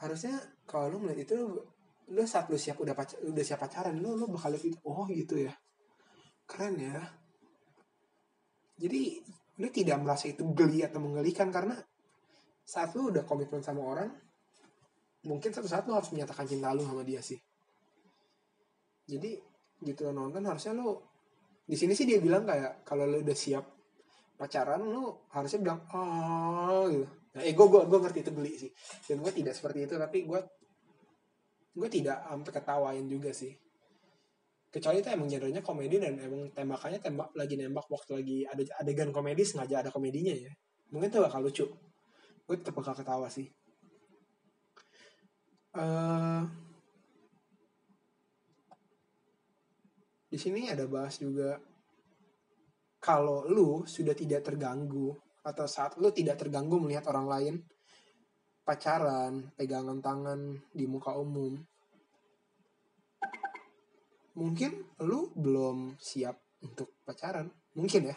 [0.00, 1.36] harusnya kalau lu melihat itu
[2.08, 5.04] lu saat lu siap udah pacar, udah siap pacaran lu lu bakal lihat itu oh
[5.12, 5.52] gitu ya.
[6.48, 7.04] Keren ya
[8.74, 9.22] jadi
[9.62, 11.78] lu tidak merasa itu geli atau menggelikan karena
[12.64, 14.10] saat lu udah komitmen sama orang
[15.24, 17.38] mungkin satu saat lu harus menyatakan cinta lu sama dia sih.
[19.04, 19.38] Jadi
[19.84, 20.98] gitu nonton harusnya lu
[21.64, 23.64] di sini sih dia bilang kayak kalau lu udah siap
[24.34, 27.06] pacaran lu harusnya bilang oh gitu.
[27.34, 28.70] Nah eh gue gue ngerti itu beli sih.
[29.06, 30.40] Dan gue tidak seperti itu tapi gue
[31.74, 33.63] gue tidak sampai ketawain juga sih
[34.74, 39.14] kecuali itu emang genrenya komedi dan emang tembakannya tembak lagi nembak waktu lagi ada adegan
[39.14, 40.50] komedi sengaja ada komedinya ya.
[40.90, 41.66] Mungkin tuh bakal lucu.
[42.42, 43.46] Gue tetap bakal ketawa sih.
[45.74, 46.42] Uh,
[50.26, 51.58] di sini ada bahas juga
[52.98, 55.14] kalau lu sudah tidak terganggu
[55.46, 57.54] atau saat lu tidak terganggu melihat orang lain
[58.66, 60.40] pacaran, pegangan tangan
[60.74, 61.62] di muka umum,
[64.34, 67.46] mungkin lu belum siap untuk pacaran,
[67.78, 68.16] mungkin ya.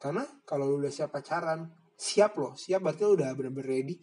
[0.00, 1.64] Karena kalau lu udah siap pacaran,
[1.96, 3.96] siap loh, siap berarti lu udah bener-bener ready.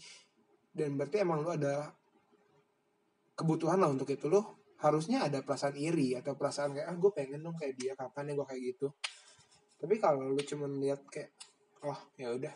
[0.71, 1.93] Dan berarti emang lu ada
[3.37, 4.25] kebutuhan lah untuk itu.
[4.31, 8.33] Lo harusnya ada perasaan iri atau perasaan kayak ah gue pengen dong kayak dia kapan
[8.33, 8.87] ya gue kayak gitu.
[9.77, 11.33] Tapi kalau lu cuma lihat kayak
[11.85, 12.53] oh ya udah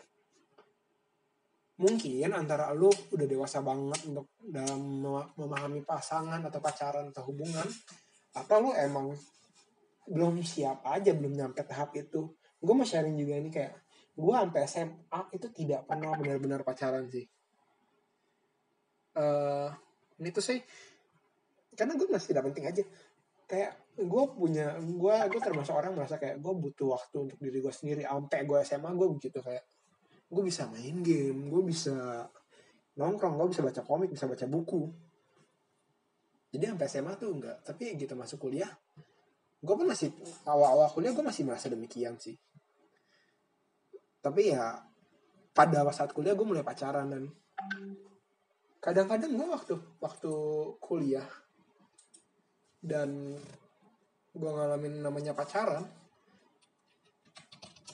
[1.76, 5.04] mungkin antara lu udah dewasa banget untuk dalam
[5.36, 7.68] memahami pasangan atau pacaran atau hubungan
[8.32, 9.12] atau lu emang
[10.08, 12.32] belum siap aja belum nyampe tahap itu?
[12.56, 13.74] Gue mau sharing juga ini kayak
[14.16, 17.28] gue sampai SMA itu tidak pernah benar-benar pacaran sih.
[19.16, 19.68] Uh,
[20.20, 20.60] ini tuh sih
[21.76, 22.82] karena gue masih tidak penting aja.
[23.44, 27.74] Kayak gue punya gue gue termasuk orang merasa kayak gue butuh waktu untuk diri gue
[27.74, 28.02] sendiri.
[28.08, 29.75] Sampai gue SMA gue begitu kayak
[30.26, 32.26] gue bisa main game gue bisa
[32.98, 34.90] nongkrong gue bisa baca komik bisa baca buku.
[36.50, 38.70] Jadi sampai SMA tuh enggak tapi gitu masuk kuliah
[39.56, 40.12] gue pun masih
[40.46, 42.36] awal-awal kuliah gue masih merasa demikian sih.
[44.22, 44.82] Tapi ya
[45.56, 47.24] pada saat kuliah gue mulai pacaran dan
[48.82, 50.32] kadang-kadang gue waktu waktu
[50.78, 51.26] kuliah
[52.78, 53.34] dan
[54.36, 55.82] gue ngalamin namanya pacaran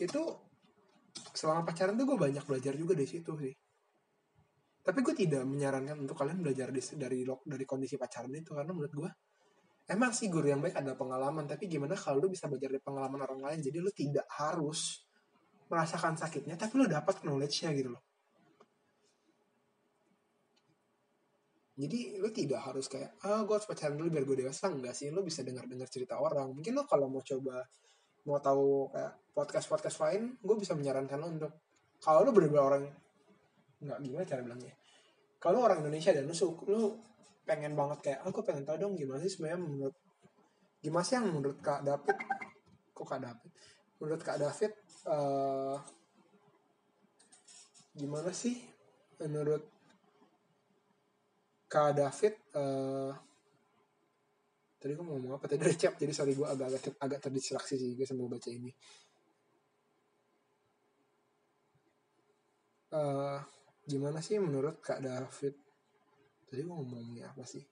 [0.03, 0.23] itu
[1.43, 3.51] selama pacaran tuh gue banyak belajar juga dari situ sih.
[4.83, 8.95] Tapi gue tidak menyarankan untuk kalian belajar di, dari dari kondisi pacaran itu karena menurut
[8.95, 9.11] gue
[9.91, 13.21] emang sih guru yang baik ada pengalaman tapi gimana kalau lu bisa belajar dari pengalaman
[13.27, 13.59] orang lain?
[13.59, 15.03] Jadi lu tidak harus
[15.67, 18.03] merasakan sakitnya tapi lu dapat knowledge-nya gitu loh.
[21.75, 24.71] Jadi lu tidak harus kayak ah gue harus pacaran dulu biar gue dewasa.
[24.71, 26.55] Enggak sih lu bisa dengar dengar cerita orang.
[26.55, 27.67] Mungkin lo kalau mau coba
[28.29, 31.53] mau tahu kayak podcast podcast lain gue bisa menyarankan lo untuk
[32.03, 32.85] kalau lu benar-benar orang
[33.83, 34.75] nggak gimana cara bilangnya?
[35.43, 36.35] Kalau orang Indonesia dan lu
[36.71, 36.83] lu
[37.43, 39.97] pengen banget kayak aku oh, pengen tahu dong gimana sih sebenarnya menurut
[40.79, 42.17] gimana sih yang menurut kak David?
[42.95, 43.51] Kok kak David?
[43.99, 44.73] Menurut kak David
[45.11, 45.77] uh,
[47.93, 48.57] gimana sih
[49.21, 49.63] menurut
[51.73, 53.17] Kak David uh,
[54.83, 55.47] tadi gue mau ngomong apa?
[55.47, 58.75] Tadi recap jadi sorry gue agak agak terdistraksi sih gue sambil baca ini.
[62.93, 63.39] Uh,
[63.87, 65.55] gimana sih menurut Kak David?
[66.51, 67.63] Tadi gue ngomongnya apa sih?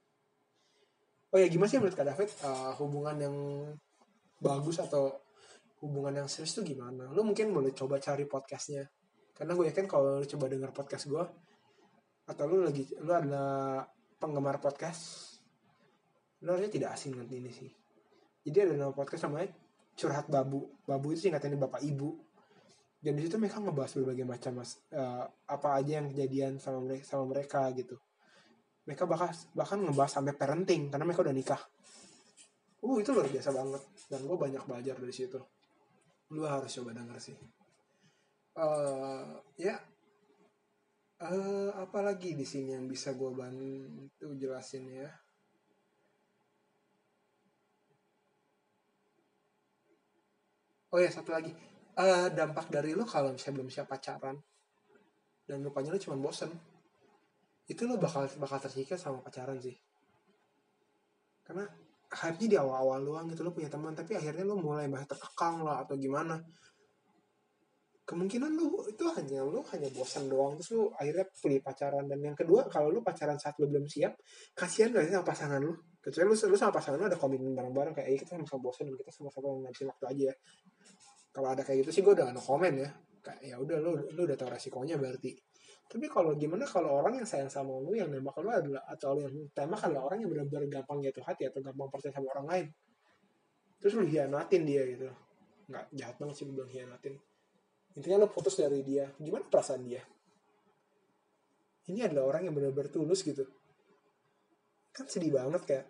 [1.35, 2.31] Oh ya gimana sih menurut Kak David?
[2.47, 3.37] Uh, hubungan yang
[4.39, 5.19] bagus atau
[5.83, 7.11] hubungan yang serius tuh gimana?
[7.11, 8.87] Lu mungkin boleh coba cari podcastnya.
[9.35, 11.25] Karena gue yakin kalau lu coba denger podcast gue
[12.31, 13.83] atau lu lagi lu adalah
[14.23, 15.30] penggemar podcast
[16.41, 17.71] lu harusnya tidak asing dengan ini sih.
[18.41, 19.53] Jadi ada nama podcast namanya
[19.93, 20.73] curhat babu.
[20.89, 22.17] Babu itu singkatannya bapak ibu.
[23.01, 24.81] Dan di situ mereka ngebahas berbagai macam mas.
[24.93, 27.97] Uh, apa aja yang kejadian sama mereka sama mereka gitu.
[28.89, 31.63] Mereka bahkan bahkan ngebahas sampai parenting karena mereka udah nikah.
[32.81, 33.83] Uh itu luar biasa banget.
[34.09, 35.41] Dan gue banyak belajar dari situ.
[36.33, 37.37] Lu harus coba denger sih.
[38.57, 39.77] Uh, ya.
[41.21, 45.13] Uh, apa lagi di sini yang bisa gue bantu jelasin ya
[50.91, 51.53] oh ya satu lagi.
[51.91, 54.39] Uh, dampak dari lo kalau misalnya belum siap pacaran
[55.45, 56.49] dan rupanya lo cuma bosen
[57.67, 59.75] itu lo bakal bakal tersikat sama pacaran sih.
[61.47, 61.67] Karena
[62.11, 65.87] hype-nya di awal-awal doang gitu lo punya teman tapi akhirnya lo mulai bahas terkekang lah
[65.87, 66.39] atau gimana.
[68.07, 72.11] Kemungkinan lu itu hanya lu hanya bosan doang terus lu akhirnya pilih pacaran.
[72.11, 74.19] Dan yang kedua kalau lu pacaran saat lu belum siap
[74.55, 77.93] kasihan gak sih sama pasangan lu kecuali lu, lu sama pasangan lu ada komitmen bareng-bareng
[77.93, 80.35] kayak eh, kita sama-sama bosan dan kita sama-sama ngabisin waktu aja ya.
[81.31, 82.91] Kalau ada kayak gitu sih gue udah no komen ya.
[83.21, 85.37] Kayak ya udah lu lu udah tahu resikonya berarti.
[85.91, 89.29] Tapi kalau gimana kalau orang yang sayang sama lu yang nembak lu adalah atau lu
[89.29, 92.67] yang tembak adalah orang yang benar-benar gampang jatuh hati atau gampang percaya sama orang lain.
[93.77, 95.09] Terus lu hianatin dia gitu.
[95.69, 97.15] Nggak jahat banget sih bilang hianatin.
[98.01, 99.05] Intinya lo putus dari dia.
[99.21, 100.01] Gimana perasaan dia?
[101.91, 103.60] Ini adalah orang yang benar-benar tulus gitu
[105.01, 105.87] kan sedih banget kayak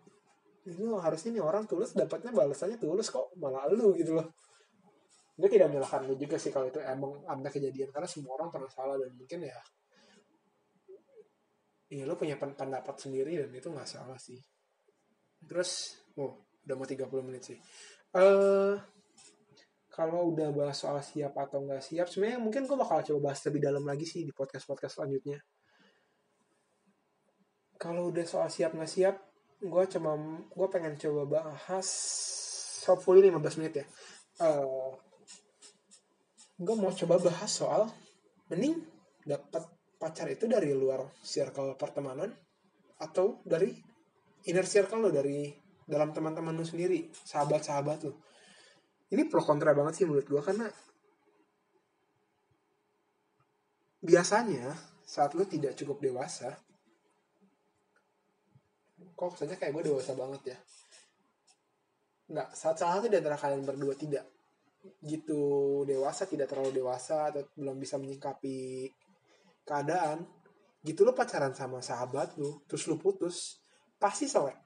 [0.70, 4.31] ini harusnya nih orang tulus dapatnya balasannya tulus kok malah lu gitu loh
[5.40, 8.70] gue tidak menyalahkan lu juga sih kalau itu emang ada kejadian karena semua orang pernah
[8.70, 9.59] salah dan mungkin ya
[11.90, 14.38] Iya lo punya pendapat sendiri dan itu nggak salah sih.
[15.42, 17.59] Terus, oh udah mau 30 menit sih.
[18.14, 18.79] Uh,
[19.90, 23.61] kalau udah bahas soal siap atau nggak siap sebenarnya mungkin gue bakal coba bahas lebih
[23.61, 25.42] dalam lagi sih di podcast podcast selanjutnya
[27.81, 29.16] kalau udah soal siap nggak siap
[29.61, 30.21] gue coba
[30.53, 31.88] gue pengen coba bahas
[32.85, 33.87] hopefully 15 menit ya.
[34.40, 34.90] Uh, eh,
[36.61, 37.88] gue mau coba bahas soal
[38.53, 38.85] mending
[39.25, 39.64] dapat
[39.97, 42.33] pacar itu dari luar circle pertemanan
[43.01, 43.73] atau dari
[44.49, 45.53] inner circle lo dari
[45.85, 48.12] dalam teman-teman lo sendiri sahabat-sahabat lo.
[49.12, 50.69] Ini pro kontra banget sih menurut gue karena
[54.01, 54.73] biasanya
[55.05, 56.57] saat lu tidak cukup dewasa
[59.20, 60.59] kok saja kayak gue dewasa banget ya?
[62.33, 64.24] Nggak salah satu di antara kalian berdua tidak.
[65.04, 65.42] Gitu
[65.85, 68.88] dewasa tidak terlalu dewasa atau belum bisa menyikapi
[69.68, 70.24] keadaan
[70.80, 73.61] gitu lo pacaran sama sahabat lo terus lo putus
[74.00, 74.56] pasti selek.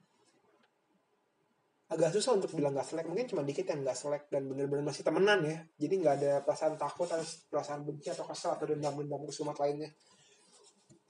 [1.91, 5.03] Agak susah untuk bilang gak selek mungkin cuma dikit yang gak selek dan bener-bener masih
[5.03, 5.59] temenan ya.
[5.75, 9.91] Jadi nggak ada perasaan takut atau perasaan benci atau kesal atau dendam-dendam kesumat lainnya.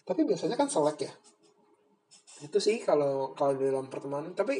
[0.01, 1.13] Tapi biasanya kan selek ya
[2.43, 4.35] itu sih kalau kalau dalam pertemanan.
[4.35, 4.59] Tapi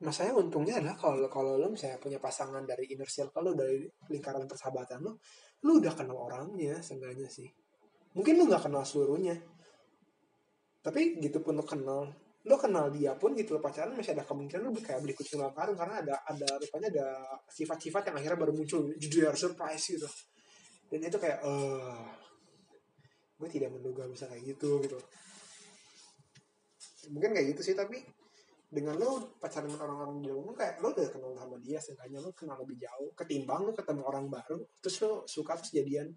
[0.00, 4.48] masanya untungnya adalah kalau kalau lo misalnya punya pasangan dari inner circle lo dari lingkaran
[4.48, 5.20] persahabatan lo
[5.60, 7.46] lo udah kenal orangnya seenggaknya sih.
[8.16, 9.36] Mungkin lo nggak kenal seluruhnya.
[10.80, 12.08] Tapi gitu pun lo kenal
[12.40, 16.00] lo kenal dia pun gitu lo pacaran masih ada kemungkinan lo kayak beli kucing karena
[16.00, 17.06] ada ada rupanya ada
[17.52, 18.88] sifat-sifat yang akhirnya baru muncul.
[18.96, 20.08] Jujur surprise gitu.
[20.90, 22.00] Dan itu kayak eh
[23.40, 25.00] gue tidak menduga bisa kayak gitu gitu
[27.08, 28.04] mungkin kayak gitu sih tapi
[28.70, 32.30] dengan lo pacaran dengan orang-orang di umum kayak lo udah kenal sama dia seenggaknya lo
[32.36, 36.12] kenal lebih jauh ketimbang lo ketemu orang baru terus lo suka terus jadian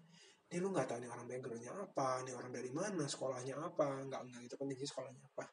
[0.54, 4.06] ini lo nggak tahu nih orang backgroundnya apa nih orang dari mana sekolahnya apa.
[4.06, 5.44] Nggak nggak itu penting sih sekolahnya apa.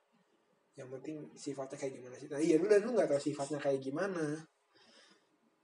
[0.78, 2.28] Yang penting sifatnya kayak gimana sih.
[2.30, 4.26] Nah iya lu dan lu nggak tahu sifatnya kayak gimana.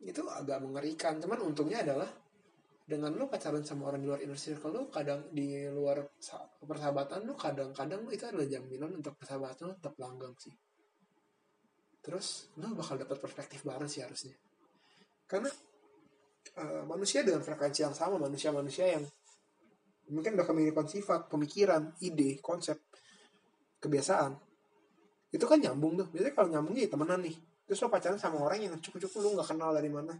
[0.01, 2.10] Itu agak mengerikan cuman untungnya adalah
[2.88, 6.08] dengan lu pacaran sama orang di luar inner circle lu kadang di luar
[6.63, 10.56] persahabatan lu kadang-kadang itu adalah jaminan untuk persahabatan lu tetap langgeng sih.
[12.00, 14.39] Terus lu bakal dapat perspektif baru sih harusnya.
[15.28, 15.52] Karena
[16.63, 19.04] uh, manusia dengan frekuensi yang sama manusia-manusia yang
[20.08, 22.80] mungkin udah kemiripan sifat pemikiran ide konsep
[23.84, 24.32] kebiasaan
[25.36, 26.08] itu kan nyambung tuh.
[26.08, 27.36] Biasanya kalau nyambung ya temenan nih.
[27.67, 30.15] Terus lo pacaran sama orang yang cukup-cukup lu nggak kenal dari mana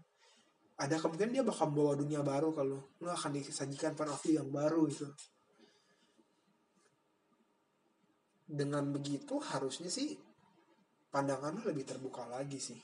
[0.78, 4.86] ada kemungkinan dia bakal bawa dunia baru kalau lo akan disajikan point of yang baru
[4.86, 5.10] gitu.
[8.46, 10.14] Dengan begitu harusnya sih
[11.10, 12.78] pandangan lo lebih terbuka lagi sih.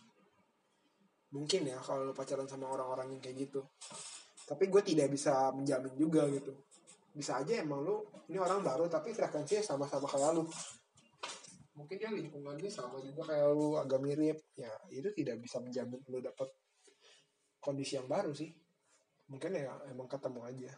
[1.37, 3.61] Mungkin ya kalau lo pacaran sama orang-orang yang kayak gitu.
[4.49, 6.49] Tapi gue tidak bisa menjamin juga gitu.
[7.13, 10.49] Bisa aja emang lo ini orang baru tapi frekuensinya sama-sama kayak lo
[11.73, 14.37] mungkin ya lingkungannya sama juga kayak lu agak mirip.
[14.57, 16.49] Ya itu tidak bisa menjamin lu dapat
[17.63, 18.51] kondisi yang baru sih.
[19.31, 20.71] Mungkin ya emang ketemu aja.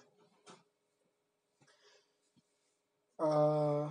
[3.16, 3.86] Uh, eh,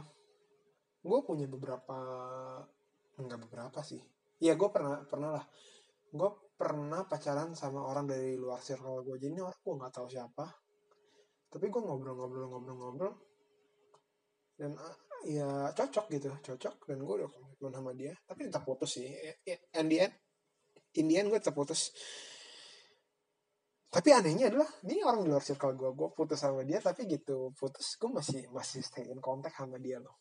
[1.02, 1.98] gue punya beberapa
[3.18, 3.98] enggak beberapa sih.
[4.38, 5.44] Ya gue pernah pernah lah.
[6.14, 10.46] Gue pernah pacaran sama orang dari luar circle gue jadi orang gue nggak tahu siapa.
[11.50, 13.14] Tapi gue ngobrol-ngobrol-ngobrol-ngobrol
[14.54, 14.78] dan
[15.26, 16.86] ya cocok gitu cocok.
[16.86, 18.14] Dan gue udah komitmen sama dia.
[18.22, 19.10] Tapi tetap putus sih.
[19.74, 20.14] And the end
[20.94, 21.90] in the end gue tetap putus
[23.94, 27.54] tapi anehnya adalah ini orang di luar circle gue gue putus sama dia tapi gitu
[27.54, 30.18] putus gue masih masih stay in contact sama dia loh.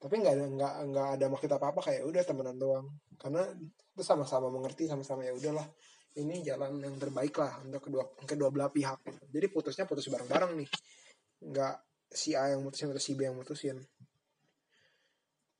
[0.00, 2.88] Tapi nggak ada nggak nggak ada maksud apa apa kayak udah temenan doang.
[3.20, 5.68] Karena itu sama-sama mengerti sama-sama ya udahlah
[6.16, 9.04] ini jalan yang terbaik lah untuk kedua kedua belah pihak.
[9.28, 10.70] Jadi putusnya putus bareng-bareng nih.
[11.44, 11.76] Nggak
[12.08, 13.76] si A yang mutusin atau si B yang mutusin.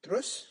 [0.01, 0.49] Terus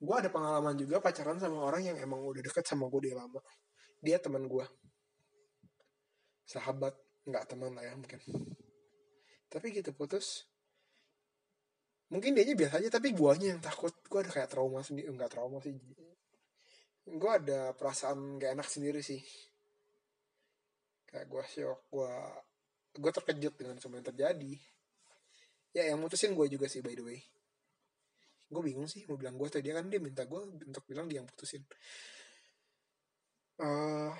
[0.00, 3.44] gue ada pengalaman juga pacaran sama orang yang emang udah deket sama gue dia lama.
[4.00, 4.64] Dia teman gue
[6.50, 8.18] sahabat nggak teman lah ya mungkin.
[9.46, 10.50] Tapi gitu putus.
[12.10, 13.94] Mungkin dia biasa aja tapi guanya yang takut.
[14.10, 15.78] Gue ada kayak trauma sendiri enggak trauma sih.
[17.06, 19.22] Gue ada perasaan gak enak sendiri sih.
[21.06, 22.12] Kayak gue shock gue
[22.98, 24.54] gue terkejut dengan semua yang terjadi.
[25.70, 27.22] Ya yang mutusin gue juga sih by the way.
[28.50, 31.22] Gue bingung sih mau bilang gue atau dia kan dia minta gue untuk bilang dia
[31.22, 31.62] yang putusin.
[33.62, 34.10] Uh,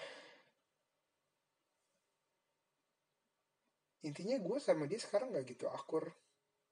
[4.01, 6.09] intinya gue sama dia sekarang nggak gitu akur.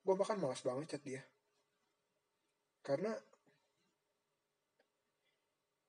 [0.05, 1.23] Gue bahkan malas banget chat dia.
[2.81, 3.12] Karena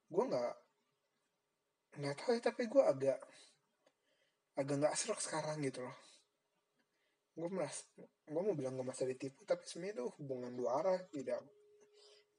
[0.09, 0.53] gue nggak
[1.99, 3.19] nggak tahu ya tapi gue agak
[4.59, 5.97] agak nggak serak sekarang gitu loh.
[7.39, 7.87] Gue merasa
[8.27, 11.39] gue mau bilang gue masa ditipu tapi sebenarnya itu hubungan dua arah tidak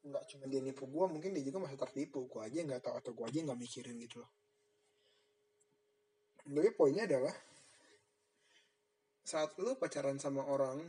[0.01, 2.29] nggak cuma dia nipu gue mungkin dia juga masih tertipu.
[2.29, 4.31] Gue aja nggak tahu atau gue aja nggak mikirin gitu loh.
[6.45, 7.33] Tapi poinnya adalah
[9.25, 10.81] saat lu pacaran sama orang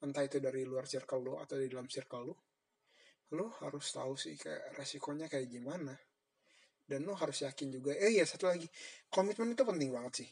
[0.00, 2.34] entah itu dari luar circle lu atau di dalam circle lu
[3.30, 5.94] lu harus tahu sih kayak resikonya kayak gimana.
[6.82, 8.66] Dan lu harus yakin juga eh ya satu lagi
[9.06, 10.28] komitmen itu penting banget sih.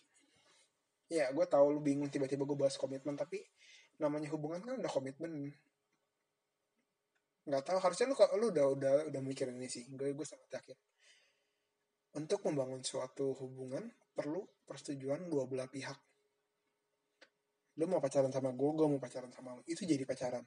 [1.14, 3.38] Ya gue tahu lu bingung tiba-tiba gue bahas komitmen tapi
[4.03, 5.55] namanya hubungan kan udah komitmen.
[7.46, 10.78] Nggak tahu harusnya lu lu udah udah udah mikir ini sih gue gue sangat yakin.
[12.18, 16.07] Untuk membangun suatu hubungan perlu persetujuan dua belah pihak
[17.78, 19.62] lu mau pacaran sama gue gue mau pacaran sama lu.
[19.70, 20.42] Itu jadi pacaran.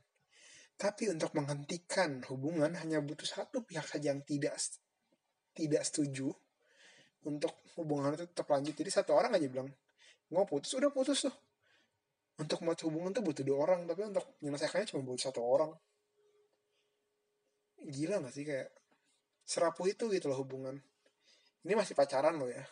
[0.76, 4.60] Tapi untuk menghentikan hubungan hanya butuh satu pihak saja yang tidak
[5.56, 6.32] tidak setuju
[7.24, 8.76] untuk hubungan itu tetap lanjut.
[8.76, 9.72] Jadi satu orang aja bilang
[10.28, 10.76] nggak putus.
[10.76, 11.36] Udah putus tuh.
[12.36, 15.72] Untuk mau hubungan tuh butuh dua orang tapi untuk menyelesaikannya cuma butuh satu orang.
[17.82, 18.70] Gila gak sih kayak
[19.42, 20.76] serapu itu gitu loh hubungan.
[21.64, 22.66] Ini masih pacaran loh ya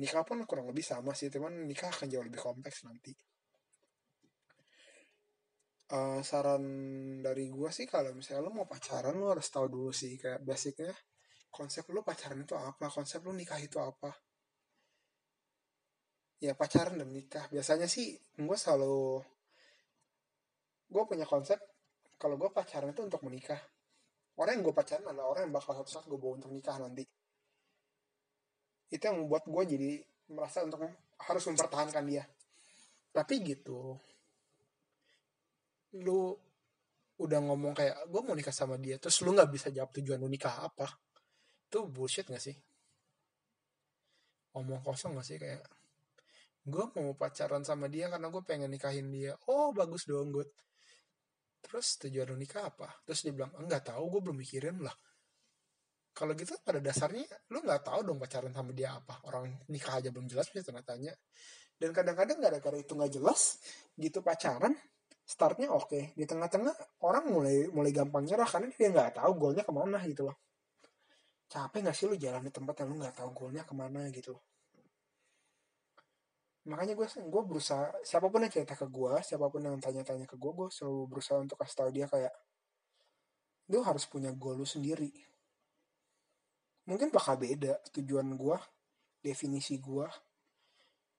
[0.00, 3.12] nikah pun kurang lebih sama sih cuman nikah akan jauh lebih kompleks nanti.
[5.90, 6.62] Uh, saran
[7.20, 10.94] dari gue sih kalau misalnya lo mau pacaran lo harus tahu dulu sih kayak basicnya
[11.50, 14.08] konsep lo pacaran itu apa konsep lo nikah itu apa.
[16.40, 17.44] Ya pacaran dan nikah.
[17.52, 19.20] Biasanya sih gue selalu
[20.90, 21.60] gue punya konsep
[22.16, 23.60] kalau gue pacaran itu untuk menikah.
[24.40, 27.04] Orang yang gue pacaran adalah orang yang bakal satu saat gue bawa untuk nikah nanti
[28.90, 29.90] itu yang membuat gue jadi
[30.30, 30.82] merasa untuk
[31.22, 32.26] harus mempertahankan dia.
[33.10, 33.98] Tapi gitu
[35.98, 36.34] lu
[37.18, 40.30] udah ngomong kayak gue mau nikah sama dia terus lu nggak bisa jawab tujuan lu
[40.30, 40.86] nikah apa
[41.70, 42.56] itu bullshit gak sih?
[44.58, 45.38] Omong kosong gak sih?
[45.38, 45.62] Kayak
[46.66, 49.38] gue mau pacaran sama dia karena gue pengen nikahin dia.
[49.46, 50.50] Oh bagus dong gue
[51.62, 52.90] terus tujuan nikah apa?
[53.06, 54.94] Terus dia bilang enggak tahu gue belum mikirin lah
[56.20, 59.24] kalau gitu pada dasarnya lu nggak tahu dong pacaran sama dia apa.
[59.24, 61.12] Orang nikah aja belum jelas bisa tanya tanya.
[61.80, 63.56] Dan kadang-kadang gara-gara itu nggak jelas
[63.96, 64.76] gitu pacaran
[65.24, 65.88] startnya oke.
[65.88, 66.02] Okay.
[66.12, 70.28] di tengah-tengah orang mulai mulai gampang nyerah karena dia nggak tahu golnya ke mana gitu
[70.28, 70.36] loh.
[71.48, 74.36] Capek nggak sih lu jalan di tempat yang lu nggak tahu golnya ke mana gitu
[76.60, 80.36] makanya gue gue berusaha siapa pun yang cerita ke gue siapa pun yang tanya-tanya ke
[80.36, 82.32] gue gue selalu berusaha untuk kasih tahu dia kayak
[83.72, 85.08] lu harus punya goal lu sendiri
[86.88, 88.56] mungkin bakal beda tujuan gue
[89.20, 90.08] definisi gue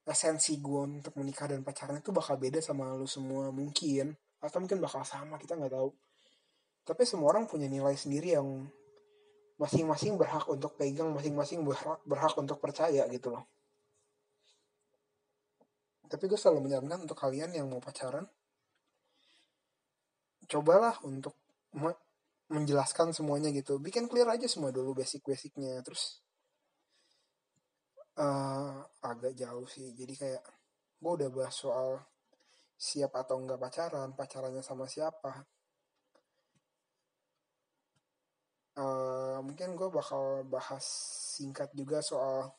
[0.01, 4.81] esensi gue untuk menikah dan pacaran itu bakal beda sama lu semua mungkin atau mungkin
[4.81, 5.93] bakal sama kita nggak tahu.
[6.81, 8.65] Tapi semua orang punya nilai sendiri yang
[9.61, 13.45] masing-masing berhak untuk pegang masing-masing berhak berhak untuk percaya gitu loh.
[16.09, 18.25] Tapi gue selalu menyarankan untuk kalian yang mau pacaran
[20.49, 21.37] cobalah untuk
[22.51, 23.79] menjelaskan semuanya gitu.
[23.79, 25.79] Bikin clear aja semua dulu basic-basicnya.
[25.81, 26.19] Terus
[28.19, 29.95] uh, agak jauh sih.
[29.95, 30.43] Jadi kayak
[31.01, 31.97] gue udah bahas soal
[32.75, 35.47] siap atau enggak pacaran pacarannya sama siapa.
[38.71, 40.85] Uh, mungkin gue bakal bahas
[41.35, 42.51] singkat juga soal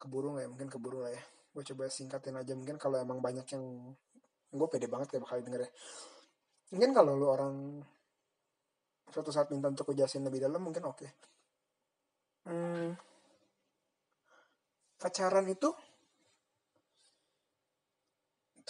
[0.00, 0.50] keburu nggak ya?
[0.52, 1.22] Mungkin keburu lah ya?
[1.52, 2.52] Gue coba singkatin aja.
[2.56, 3.94] Mungkin kalau emang banyak yang
[4.50, 5.70] gue pede banget kayak bakal denger ya.
[6.74, 7.54] Mungkin kalau lu orang
[9.10, 11.02] suatu saat minta untuk kejelasin lebih dalam mungkin oke.
[11.02, 11.10] Okay.
[12.46, 12.94] hmm,
[15.02, 15.70] pacaran itu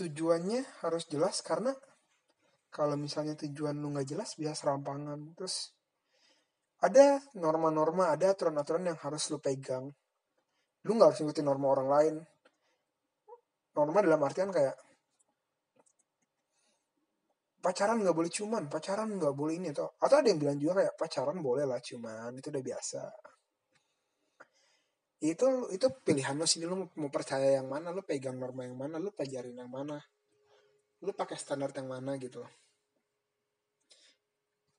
[0.00, 1.76] tujuannya harus jelas karena
[2.72, 5.76] kalau misalnya tujuan lu nggak jelas bisa serampangan terus
[6.80, 9.92] ada norma-norma ada aturan-aturan yang harus lu pegang.
[10.88, 12.14] Lu nggak harus ngikutin norma orang lain.
[13.76, 14.72] Norma dalam artian kayak
[17.60, 20.94] pacaran nggak boleh cuman pacaran nggak boleh ini atau atau ada yang bilang juga kayak
[20.96, 23.02] pacaran boleh lah cuman itu udah biasa.
[25.20, 28.96] Itu itu pilihan lo sih lo mau percaya yang mana lo pegang norma yang mana
[28.96, 30.00] lo pelajarin yang mana
[31.00, 32.44] lo pakai standar yang mana gitu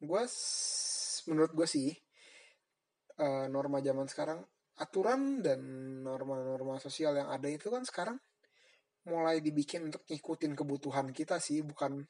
[0.02, 0.24] gue
[1.30, 1.90] menurut gue sih
[3.22, 4.42] uh, norma zaman sekarang
[4.82, 5.62] aturan dan
[6.02, 8.18] norma-norma sosial yang ada itu kan sekarang
[9.06, 12.02] mulai dibikin untuk ngikutin kebutuhan kita sih bukan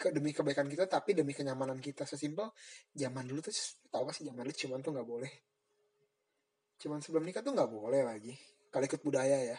[0.00, 2.08] ke demi kebaikan kita tapi demi kenyamanan kita.
[2.08, 2.48] Sesimpel
[2.96, 3.52] zaman dulu tuh
[3.92, 5.32] tau gak sih zaman dulu cuman tuh nggak boleh.
[6.80, 8.32] Cuman sebelum nikah tuh nggak boleh lagi.
[8.72, 9.58] Kalau ikut budaya ya.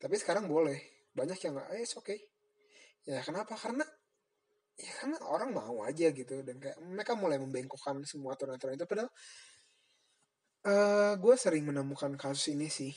[0.00, 0.80] Tapi sekarang boleh.
[1.12, 2.18] Banyak yang nggak eh oke okay.
[3.04, 3.52] ya kenapa?
[3.60, 3.84] Karena
[4.74, 6.40] ya karena orang mau aja gitu.
[6.40, 8.88] Dan kayak mereka mulai membengkokkan semua aturan-aturan itu.
[8.88, 9.12] Padahal
[10.64, 12.96] uh, eh, gue sering menemukan kasus ini sih.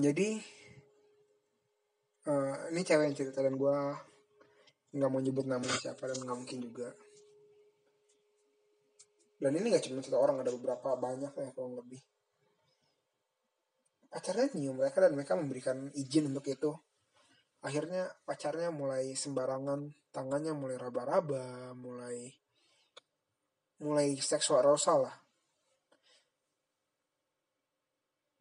[0.00, 0.40] Jadi
[2.30, 3.76] uh, ini cewek yang cerita dan gue
[4.90, 6.88] nggak mau nyebut namanya siapa dan nggak mungkin juga.
[9.40, 12.04] Dan ini gak cuma satu orang ada beberapa banyak ya kalau lebih.
[14.12, 16.70] Pacarnya nyium mereka dan mereka memberikan izin untuk itu.
[17.64, 22.28] Akhirnya pacarnya mulai sembarangan tangannya mulai raba-raba mulai
[23.80, 25.16] mulai seksual arousal lah.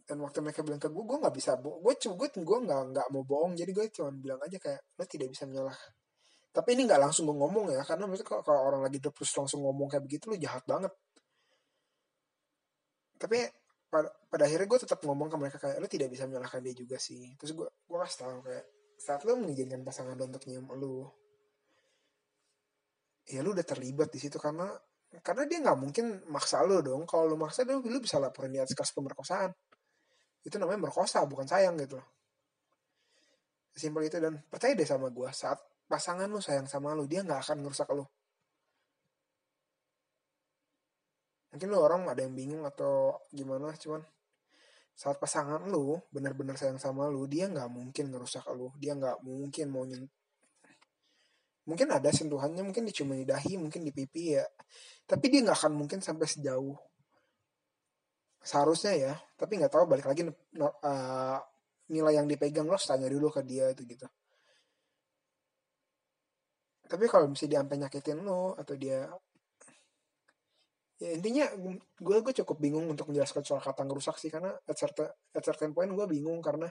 [0.03, 3.23] Dan waktu mereka bilang ke gue gue nggak bisa gue gue gue nggak nggak mau
[3.23, 3.55] bohong.
[3.55, 5.79] Jadi gue cuma bilang aja kayak lo tidak bisa menyalah
[6.49, 10.03] tapi ini nggak langsung ngomong ya karena maksudnya kalau, orang lagi terus langsung ngomong kayak
[10.05, 10.89] begitu lo jahat banget.
[13.19, 13.37] Tapi
[13.89, 16.97] pada, pada akhirnya gue tetap ngomong ke mereka kayak lo tidak bisa menyalahkan dia juga
[16.97, 17.37] sih.
[17.37, 18.65] Terus gue gue kasih tahu kayak
[18.97, 21.13] saat lo mengizinkan pasangan lo untuk nyium lo
[23.29, 24.73] ya lu udah terlibat di situ karena
[25.21, 27.05] karena dia nggak mungkin maksa lu dong.
[27.05, 29.53] Kalau lu maksa lu, lu bisa laporin di atas kasus pemerkosaan.
[30.41, 32.07] Itu namanya merkosa bukan sayang gitu loh.
[33.73, 37.41] Simpel itu dan percaya deh sama gue saat pasangan lu sayang sama lu dia nggak
[37.49, 38.05] akan ngerusak lu.
[41.49, 44.05] Mungkin lu orang ada yang bingung atau gimana cuman
[44.93, 48.69] saat pasangan lu benar-benar sayang sama lu dia nggak mungkin ngerusak lu.
[48.77, 50.05] Dia nggak mungkin mau nyent
[51.69, 54.45] mungkin ada sentuhannya mungkin dicium di dahi mungkin di pipi ya.
[55.09, 56.77] Tapi dia nggak akan mungkin sampai sejauh
[58.45, 59.13] seharusnya ya.
[59.33, 61.37] Tapi nggak tahu balik lagi uh,
[61.89, 64.05] nilai yang dipegang lo tanya dulu ke dia itu gitu
[66.89, 69.05] tapi kalau misalnya dia sampai nyakitin lo atau dia
[70.99, 71.47] ya intinya
[71.95, 74.27] gue gue cukup bingung untuk menjelaskan soal kata ngerusak sih.
[74.27, 76.67] Karena at certain, at certain point gue bingung karena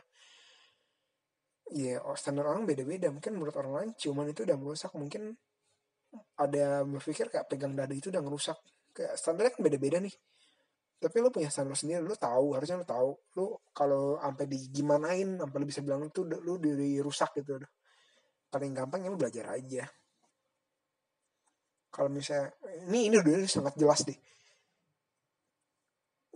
[1.72, 3.08] ya yeah, standar orang beda-beda.
[3.08, 4.92] Mungkin menurut orang lain cuman itu udah merusak.
[4.98, 5.32] Mungkin
[6.36, 8.58] ada berpikir kayak pegang dada itu udah ngerusak.
[8.92, 10.14] Kayak standarnya kan beda-beda nih.
[10.98, 13.10] Tapi lo punya standar sendiri lo tahu harusnya lo tahu.
[13.38, 17.56] Lo kalau sampai digimanain sampai lo bisa bilang itu lo diri rusak gitu.
[18.52, 19.88] Paling gampang ya lo belajar aja
[21.88, 22.52] kalau misalnya
[22.88, 24.18] ini ini udah sangat jelas deh.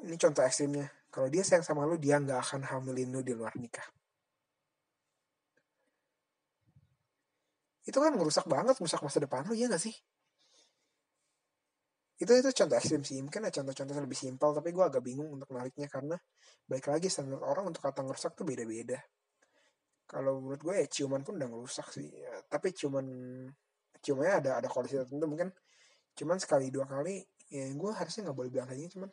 [0.02, 0.88] Ini contoh ekstrimnya.
[1.12, 3.84] Kalau dia sayang sama lu dia nggak akan hamilin lu di luar nikah.
[7.82, 9.94] Itu kan merusak banget merusak masa depan lu ya gak sih?
[12.22, 13.18] Itu itu contoh ekstrim sih.
[13.18, 16.14] Mungkin ada contoh-contoh lebih simpel tapi gue agak bingung untuk nariknya karena
[16.70, 19.02] baik lagi standar orang untuk kata ngerusak tuh beda-beda.
[20.06, 22.06] Kalau menurut gue ya ciuman pun udah ngerusak sih.
[22.06, 23.06] Ya, tapi ciuman
[24.02, 25.48] cuma ya ada ada kondisi tertentu mungkin.
[26.18, 27.22] Cuman sekali dua kali
[27.52, 29.10] ya gue harusnya nggak boleh bilang kayak gini cuman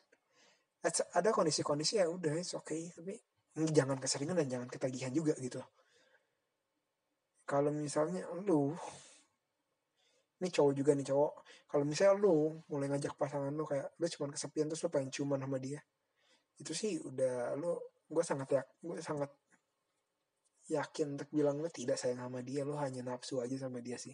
[1.11, 3.19] ada kondisi-kondisi ya udah oke okay tapi
[3.75, 5.59] jangan keseringan dan jangan ketagihan juga gitu.
[7.43, 8.71] Kalau misalnya lu
[10.39, 11.33] ini cowok juga nih cowok.
[11.67, 15.43] Kalau misalnya lu mulai ngajak pasangan lu kayak lu cuma kesepian terus lu pengen cuman
[15.43, 15.83] sama dia
[16.59, 17.79] itu sih udah lu
[18.11, 19.31] gue sangat ya gue sangat
[20.69, 24.13] yakin untuk bilang lu tidak sayang sama dia lu hanya nafsu aja sama dia sih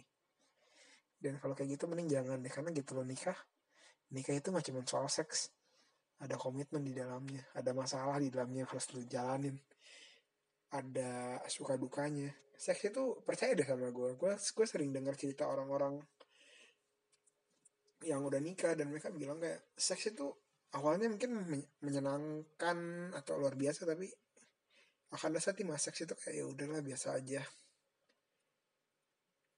[1.16, 3.36] dan kalau kayak gitu mending jangan deh karena gitu loh nikah.
[4.12, 5.50] Nikah itu gak cuma soal seks.
[6.22, 9.56] Ada komitmen di dalamnya ada masalah di dalamnya yang harus lu jalanin.
[10.72, 12.32] Ada suka dukanya.
[12.56, 16.00] Seks itu percaya deh sama gue gue gue sering dengar cerita orang-orang
[18.04, 20.28] yang udah nikah dan mereka bilang kayak seks itu
[20.76, 22.78] awalnya mungkin menyenangkan
[23.16, 24.08] atau luar biasa tapi
[25.16, 27.40] akan dasar masa seks itu kayak ya udahlah biasa aja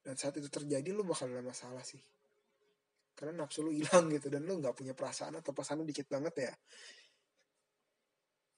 [0.09, 2.01] dan saat itu terjadi lu bakal ada masalah sih.
[3.13, 6.53] Karena nafsu lu hilang gitu dan lu nggak punya perasaan atau pasangan dikit banget ya.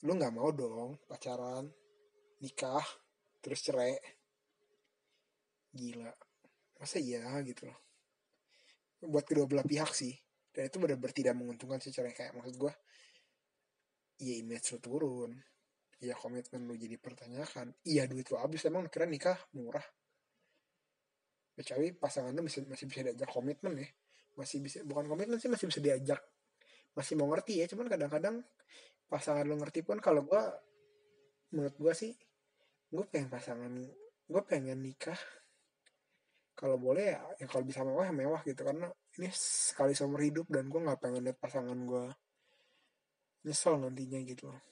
[0.08, 1.68] Lu nggak mau dong pacaran
[2.40, 2.88] nikah
[3.44, 4.00] terus cerai.
[5.76, 6.16] Gila.
[6.80, 7.80] Masa iya gitu loh.
[9.12, 10.16] Buat kedua belah pihak sih.
[10.56, 12.72] Dan itu benar-benar tidak menguntungkan secara kayak maksud gue
[14.24, 15.36] iya image lu turun.
[16.00, 17.76] Iya komitmen lu jadi pertanyakan.
[17.84, 18.64] Iya duit lu habis.
[18.64, 19.84] Emang kira nikah murah
[21.56, 23.88] kecuali pasangan lu masih, masih bisa diajak komitmen ya.
[24.40, 26.20] Masih bisa bukan komitmen sih masih bisa diajak.
[26.96, 28.44] Masih mau ngerti ya cuman kadang-kadang
[29.12, 30.44] pasangan lu ngerti pun kalau gue
[31.52, 32.12] menurut gue sih
[32.92, 33.72] gue pengen pasangan
[34.28, 35.18] gue pengen nikah.
[36.56, 38.62] Kalau boleh ya, ya kalau bisa mewah mewah gitu.
[38.62, 38.88] Karena
[39.18, 42.06] ini sekali seumur hidup dan gue nggak pengen lihat pasangan gue
[43.42, 44.71] nyesel nantinya gitu loh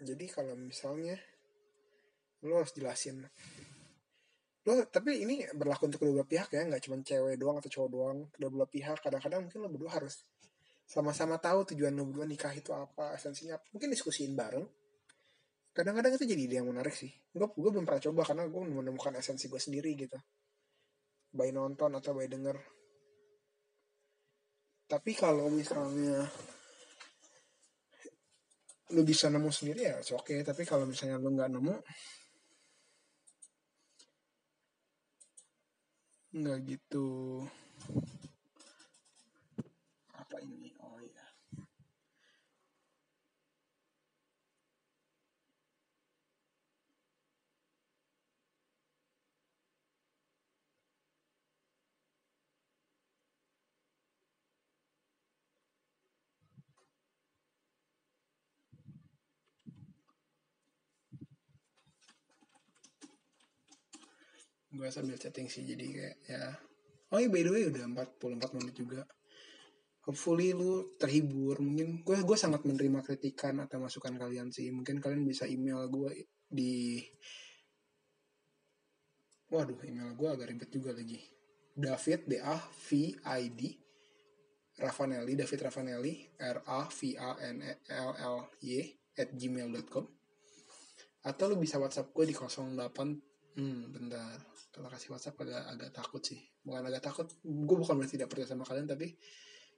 [0.00, 1.20] jadi kalau misalnya
[2.40, 3.20] lo harus jelasin.
[4.64, 8.18] Lo tapi ini berlaku untuk kedua pihak ya nggak cuma cewek doang atau cowok doang
[8.32, 8.98] kedua belah pihak.
[9.04, 10.24] Kadang-kadang mungkin lo berdua harus
[10.88, 14.64] sama-sama tahu tujuan lo berdua nikah itu apa esensinya mungkin diskusiin bareng.
[15.70, 17.12] Kadang-kadang itu jadi ide yang menarik sih.
[17.30, 20.18] Gue gue belum pernah coba karena gue menemukan esensi gue sendiri gitu.
[21.30, 22.58] By nonton atau by denger.
[24.90, 26.26] Tapi kalau misalnya
[28.90, 30.38] lu bisa nemu sendiri ya oke okay.
[30.42, 31.74] tapi kalau misalnya lu nggak nemu
[36.30, 37.06] nggak gitu
[40.14, 41.26] apa ini oh iya
[64.80, 66.44] gue sambil chatting sih jadi kayak ya.
[67.12, 67.84] Oh iya by the way udah
[68.16, 69.04] 44 menit juga.
[70.08, 71.60] Hopefully lu terhibur.
[71.60, 74.72] Mungkin gue gue sangat menerima kritikan atau masukan kalian sih.
[74.72, 77.04] Mungkin kalian bisa email gue di
[79.52, 81.20] waduh email gue agak ribet juga lagi.
[81.76, 82.88] David D A V
[83.20, 83.60] I D
[84.80, 90.08] Ravanelli David Ravanelli R A V A N E L L Y at gmail.com
[91.20, 94.38] atau lu bisa WhatsApp gue di 08 hmm bentar.
[94.70, 96.40] Kasih WhatsApp agak agak takut sih.
[96.62, 99.12] Bukan agak takut gue bukan berarti tidak percaya sama kalian tapi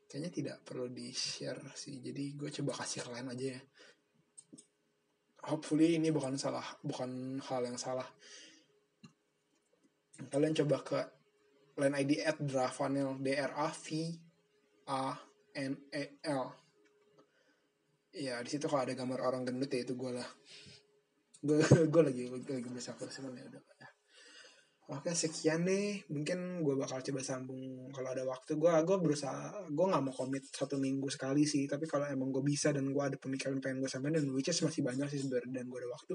[0.09, 2.01] kayaknya tidak perlu di share sih.
[2.05, 3.61] Jadi gue coba kasih kalian aja ya.
[5.49, 8.07] Hopefully ini bukan salah bukan hal yang salah.
[10.29, 11.01] Kalian coba ke
[11.81, 13.87] line ID at Dravanel D R A V
[14.87, 15.17] A
[15.57, 16.47] N E L.
[18.13, 20.29] Ya di situ kalau ada gambar orang gendut ya itu gue lah
[21.43, 21.59] gue
[21.93, 23.89] gue lagi gue lagi berusaha cuman ya udah ya.
[24.93, 26.05] oke sekian deh.
[26.11, 28.55] Mungkin gue bakal coba sambung kalau ada waktu.
[28.59, 31.67] Gue gue berusaha gue nggak mau komit satu minggu sekali sih.
[31.67, 34.61] Tapi kalau emang gue bisa dan gue ada pemikiran pengen gue sampaikan dan which is
[34.63, 36.15] masih banyak sih sebenarnya dan gue ada waktu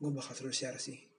[0.00, 1.09] gue bakal terus share sih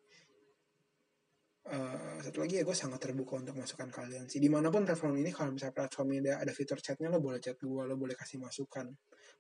[1.62, 4.42] Uh, satu lagi ya gue sangat terbuka untuk masukan kalian sih.
[4.42, 7.38] Di mana pun platform ini kalau misalnya platform ini ada, ada fitur chatnya lo boleh
[7.38, 8.90] chat gue lo boleh kasih masukan.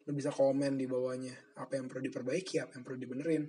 [0.05, 1.34] Lo bisa komen di bawahnya.
[1.57, 3.43] Apa yang perlu diperbaiki apa yang perlu dibenerin.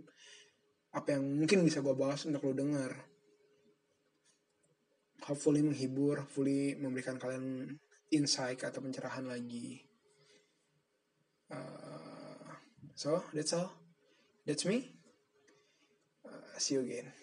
[0.96, 2.92] Apa yang mungkin bisa gue bahas untuk lo dengar
[5.28, 7.76] hopefully menghibur hopefully memberikan kalian
[8.08, 9.84] insight atau pencerahan lagi.
[11.52, 12.56] Uh,
[12.96, 13.68] so that's all.
[14.48, 14.96] That's me.
[16.24, 17.21] Uh, see you again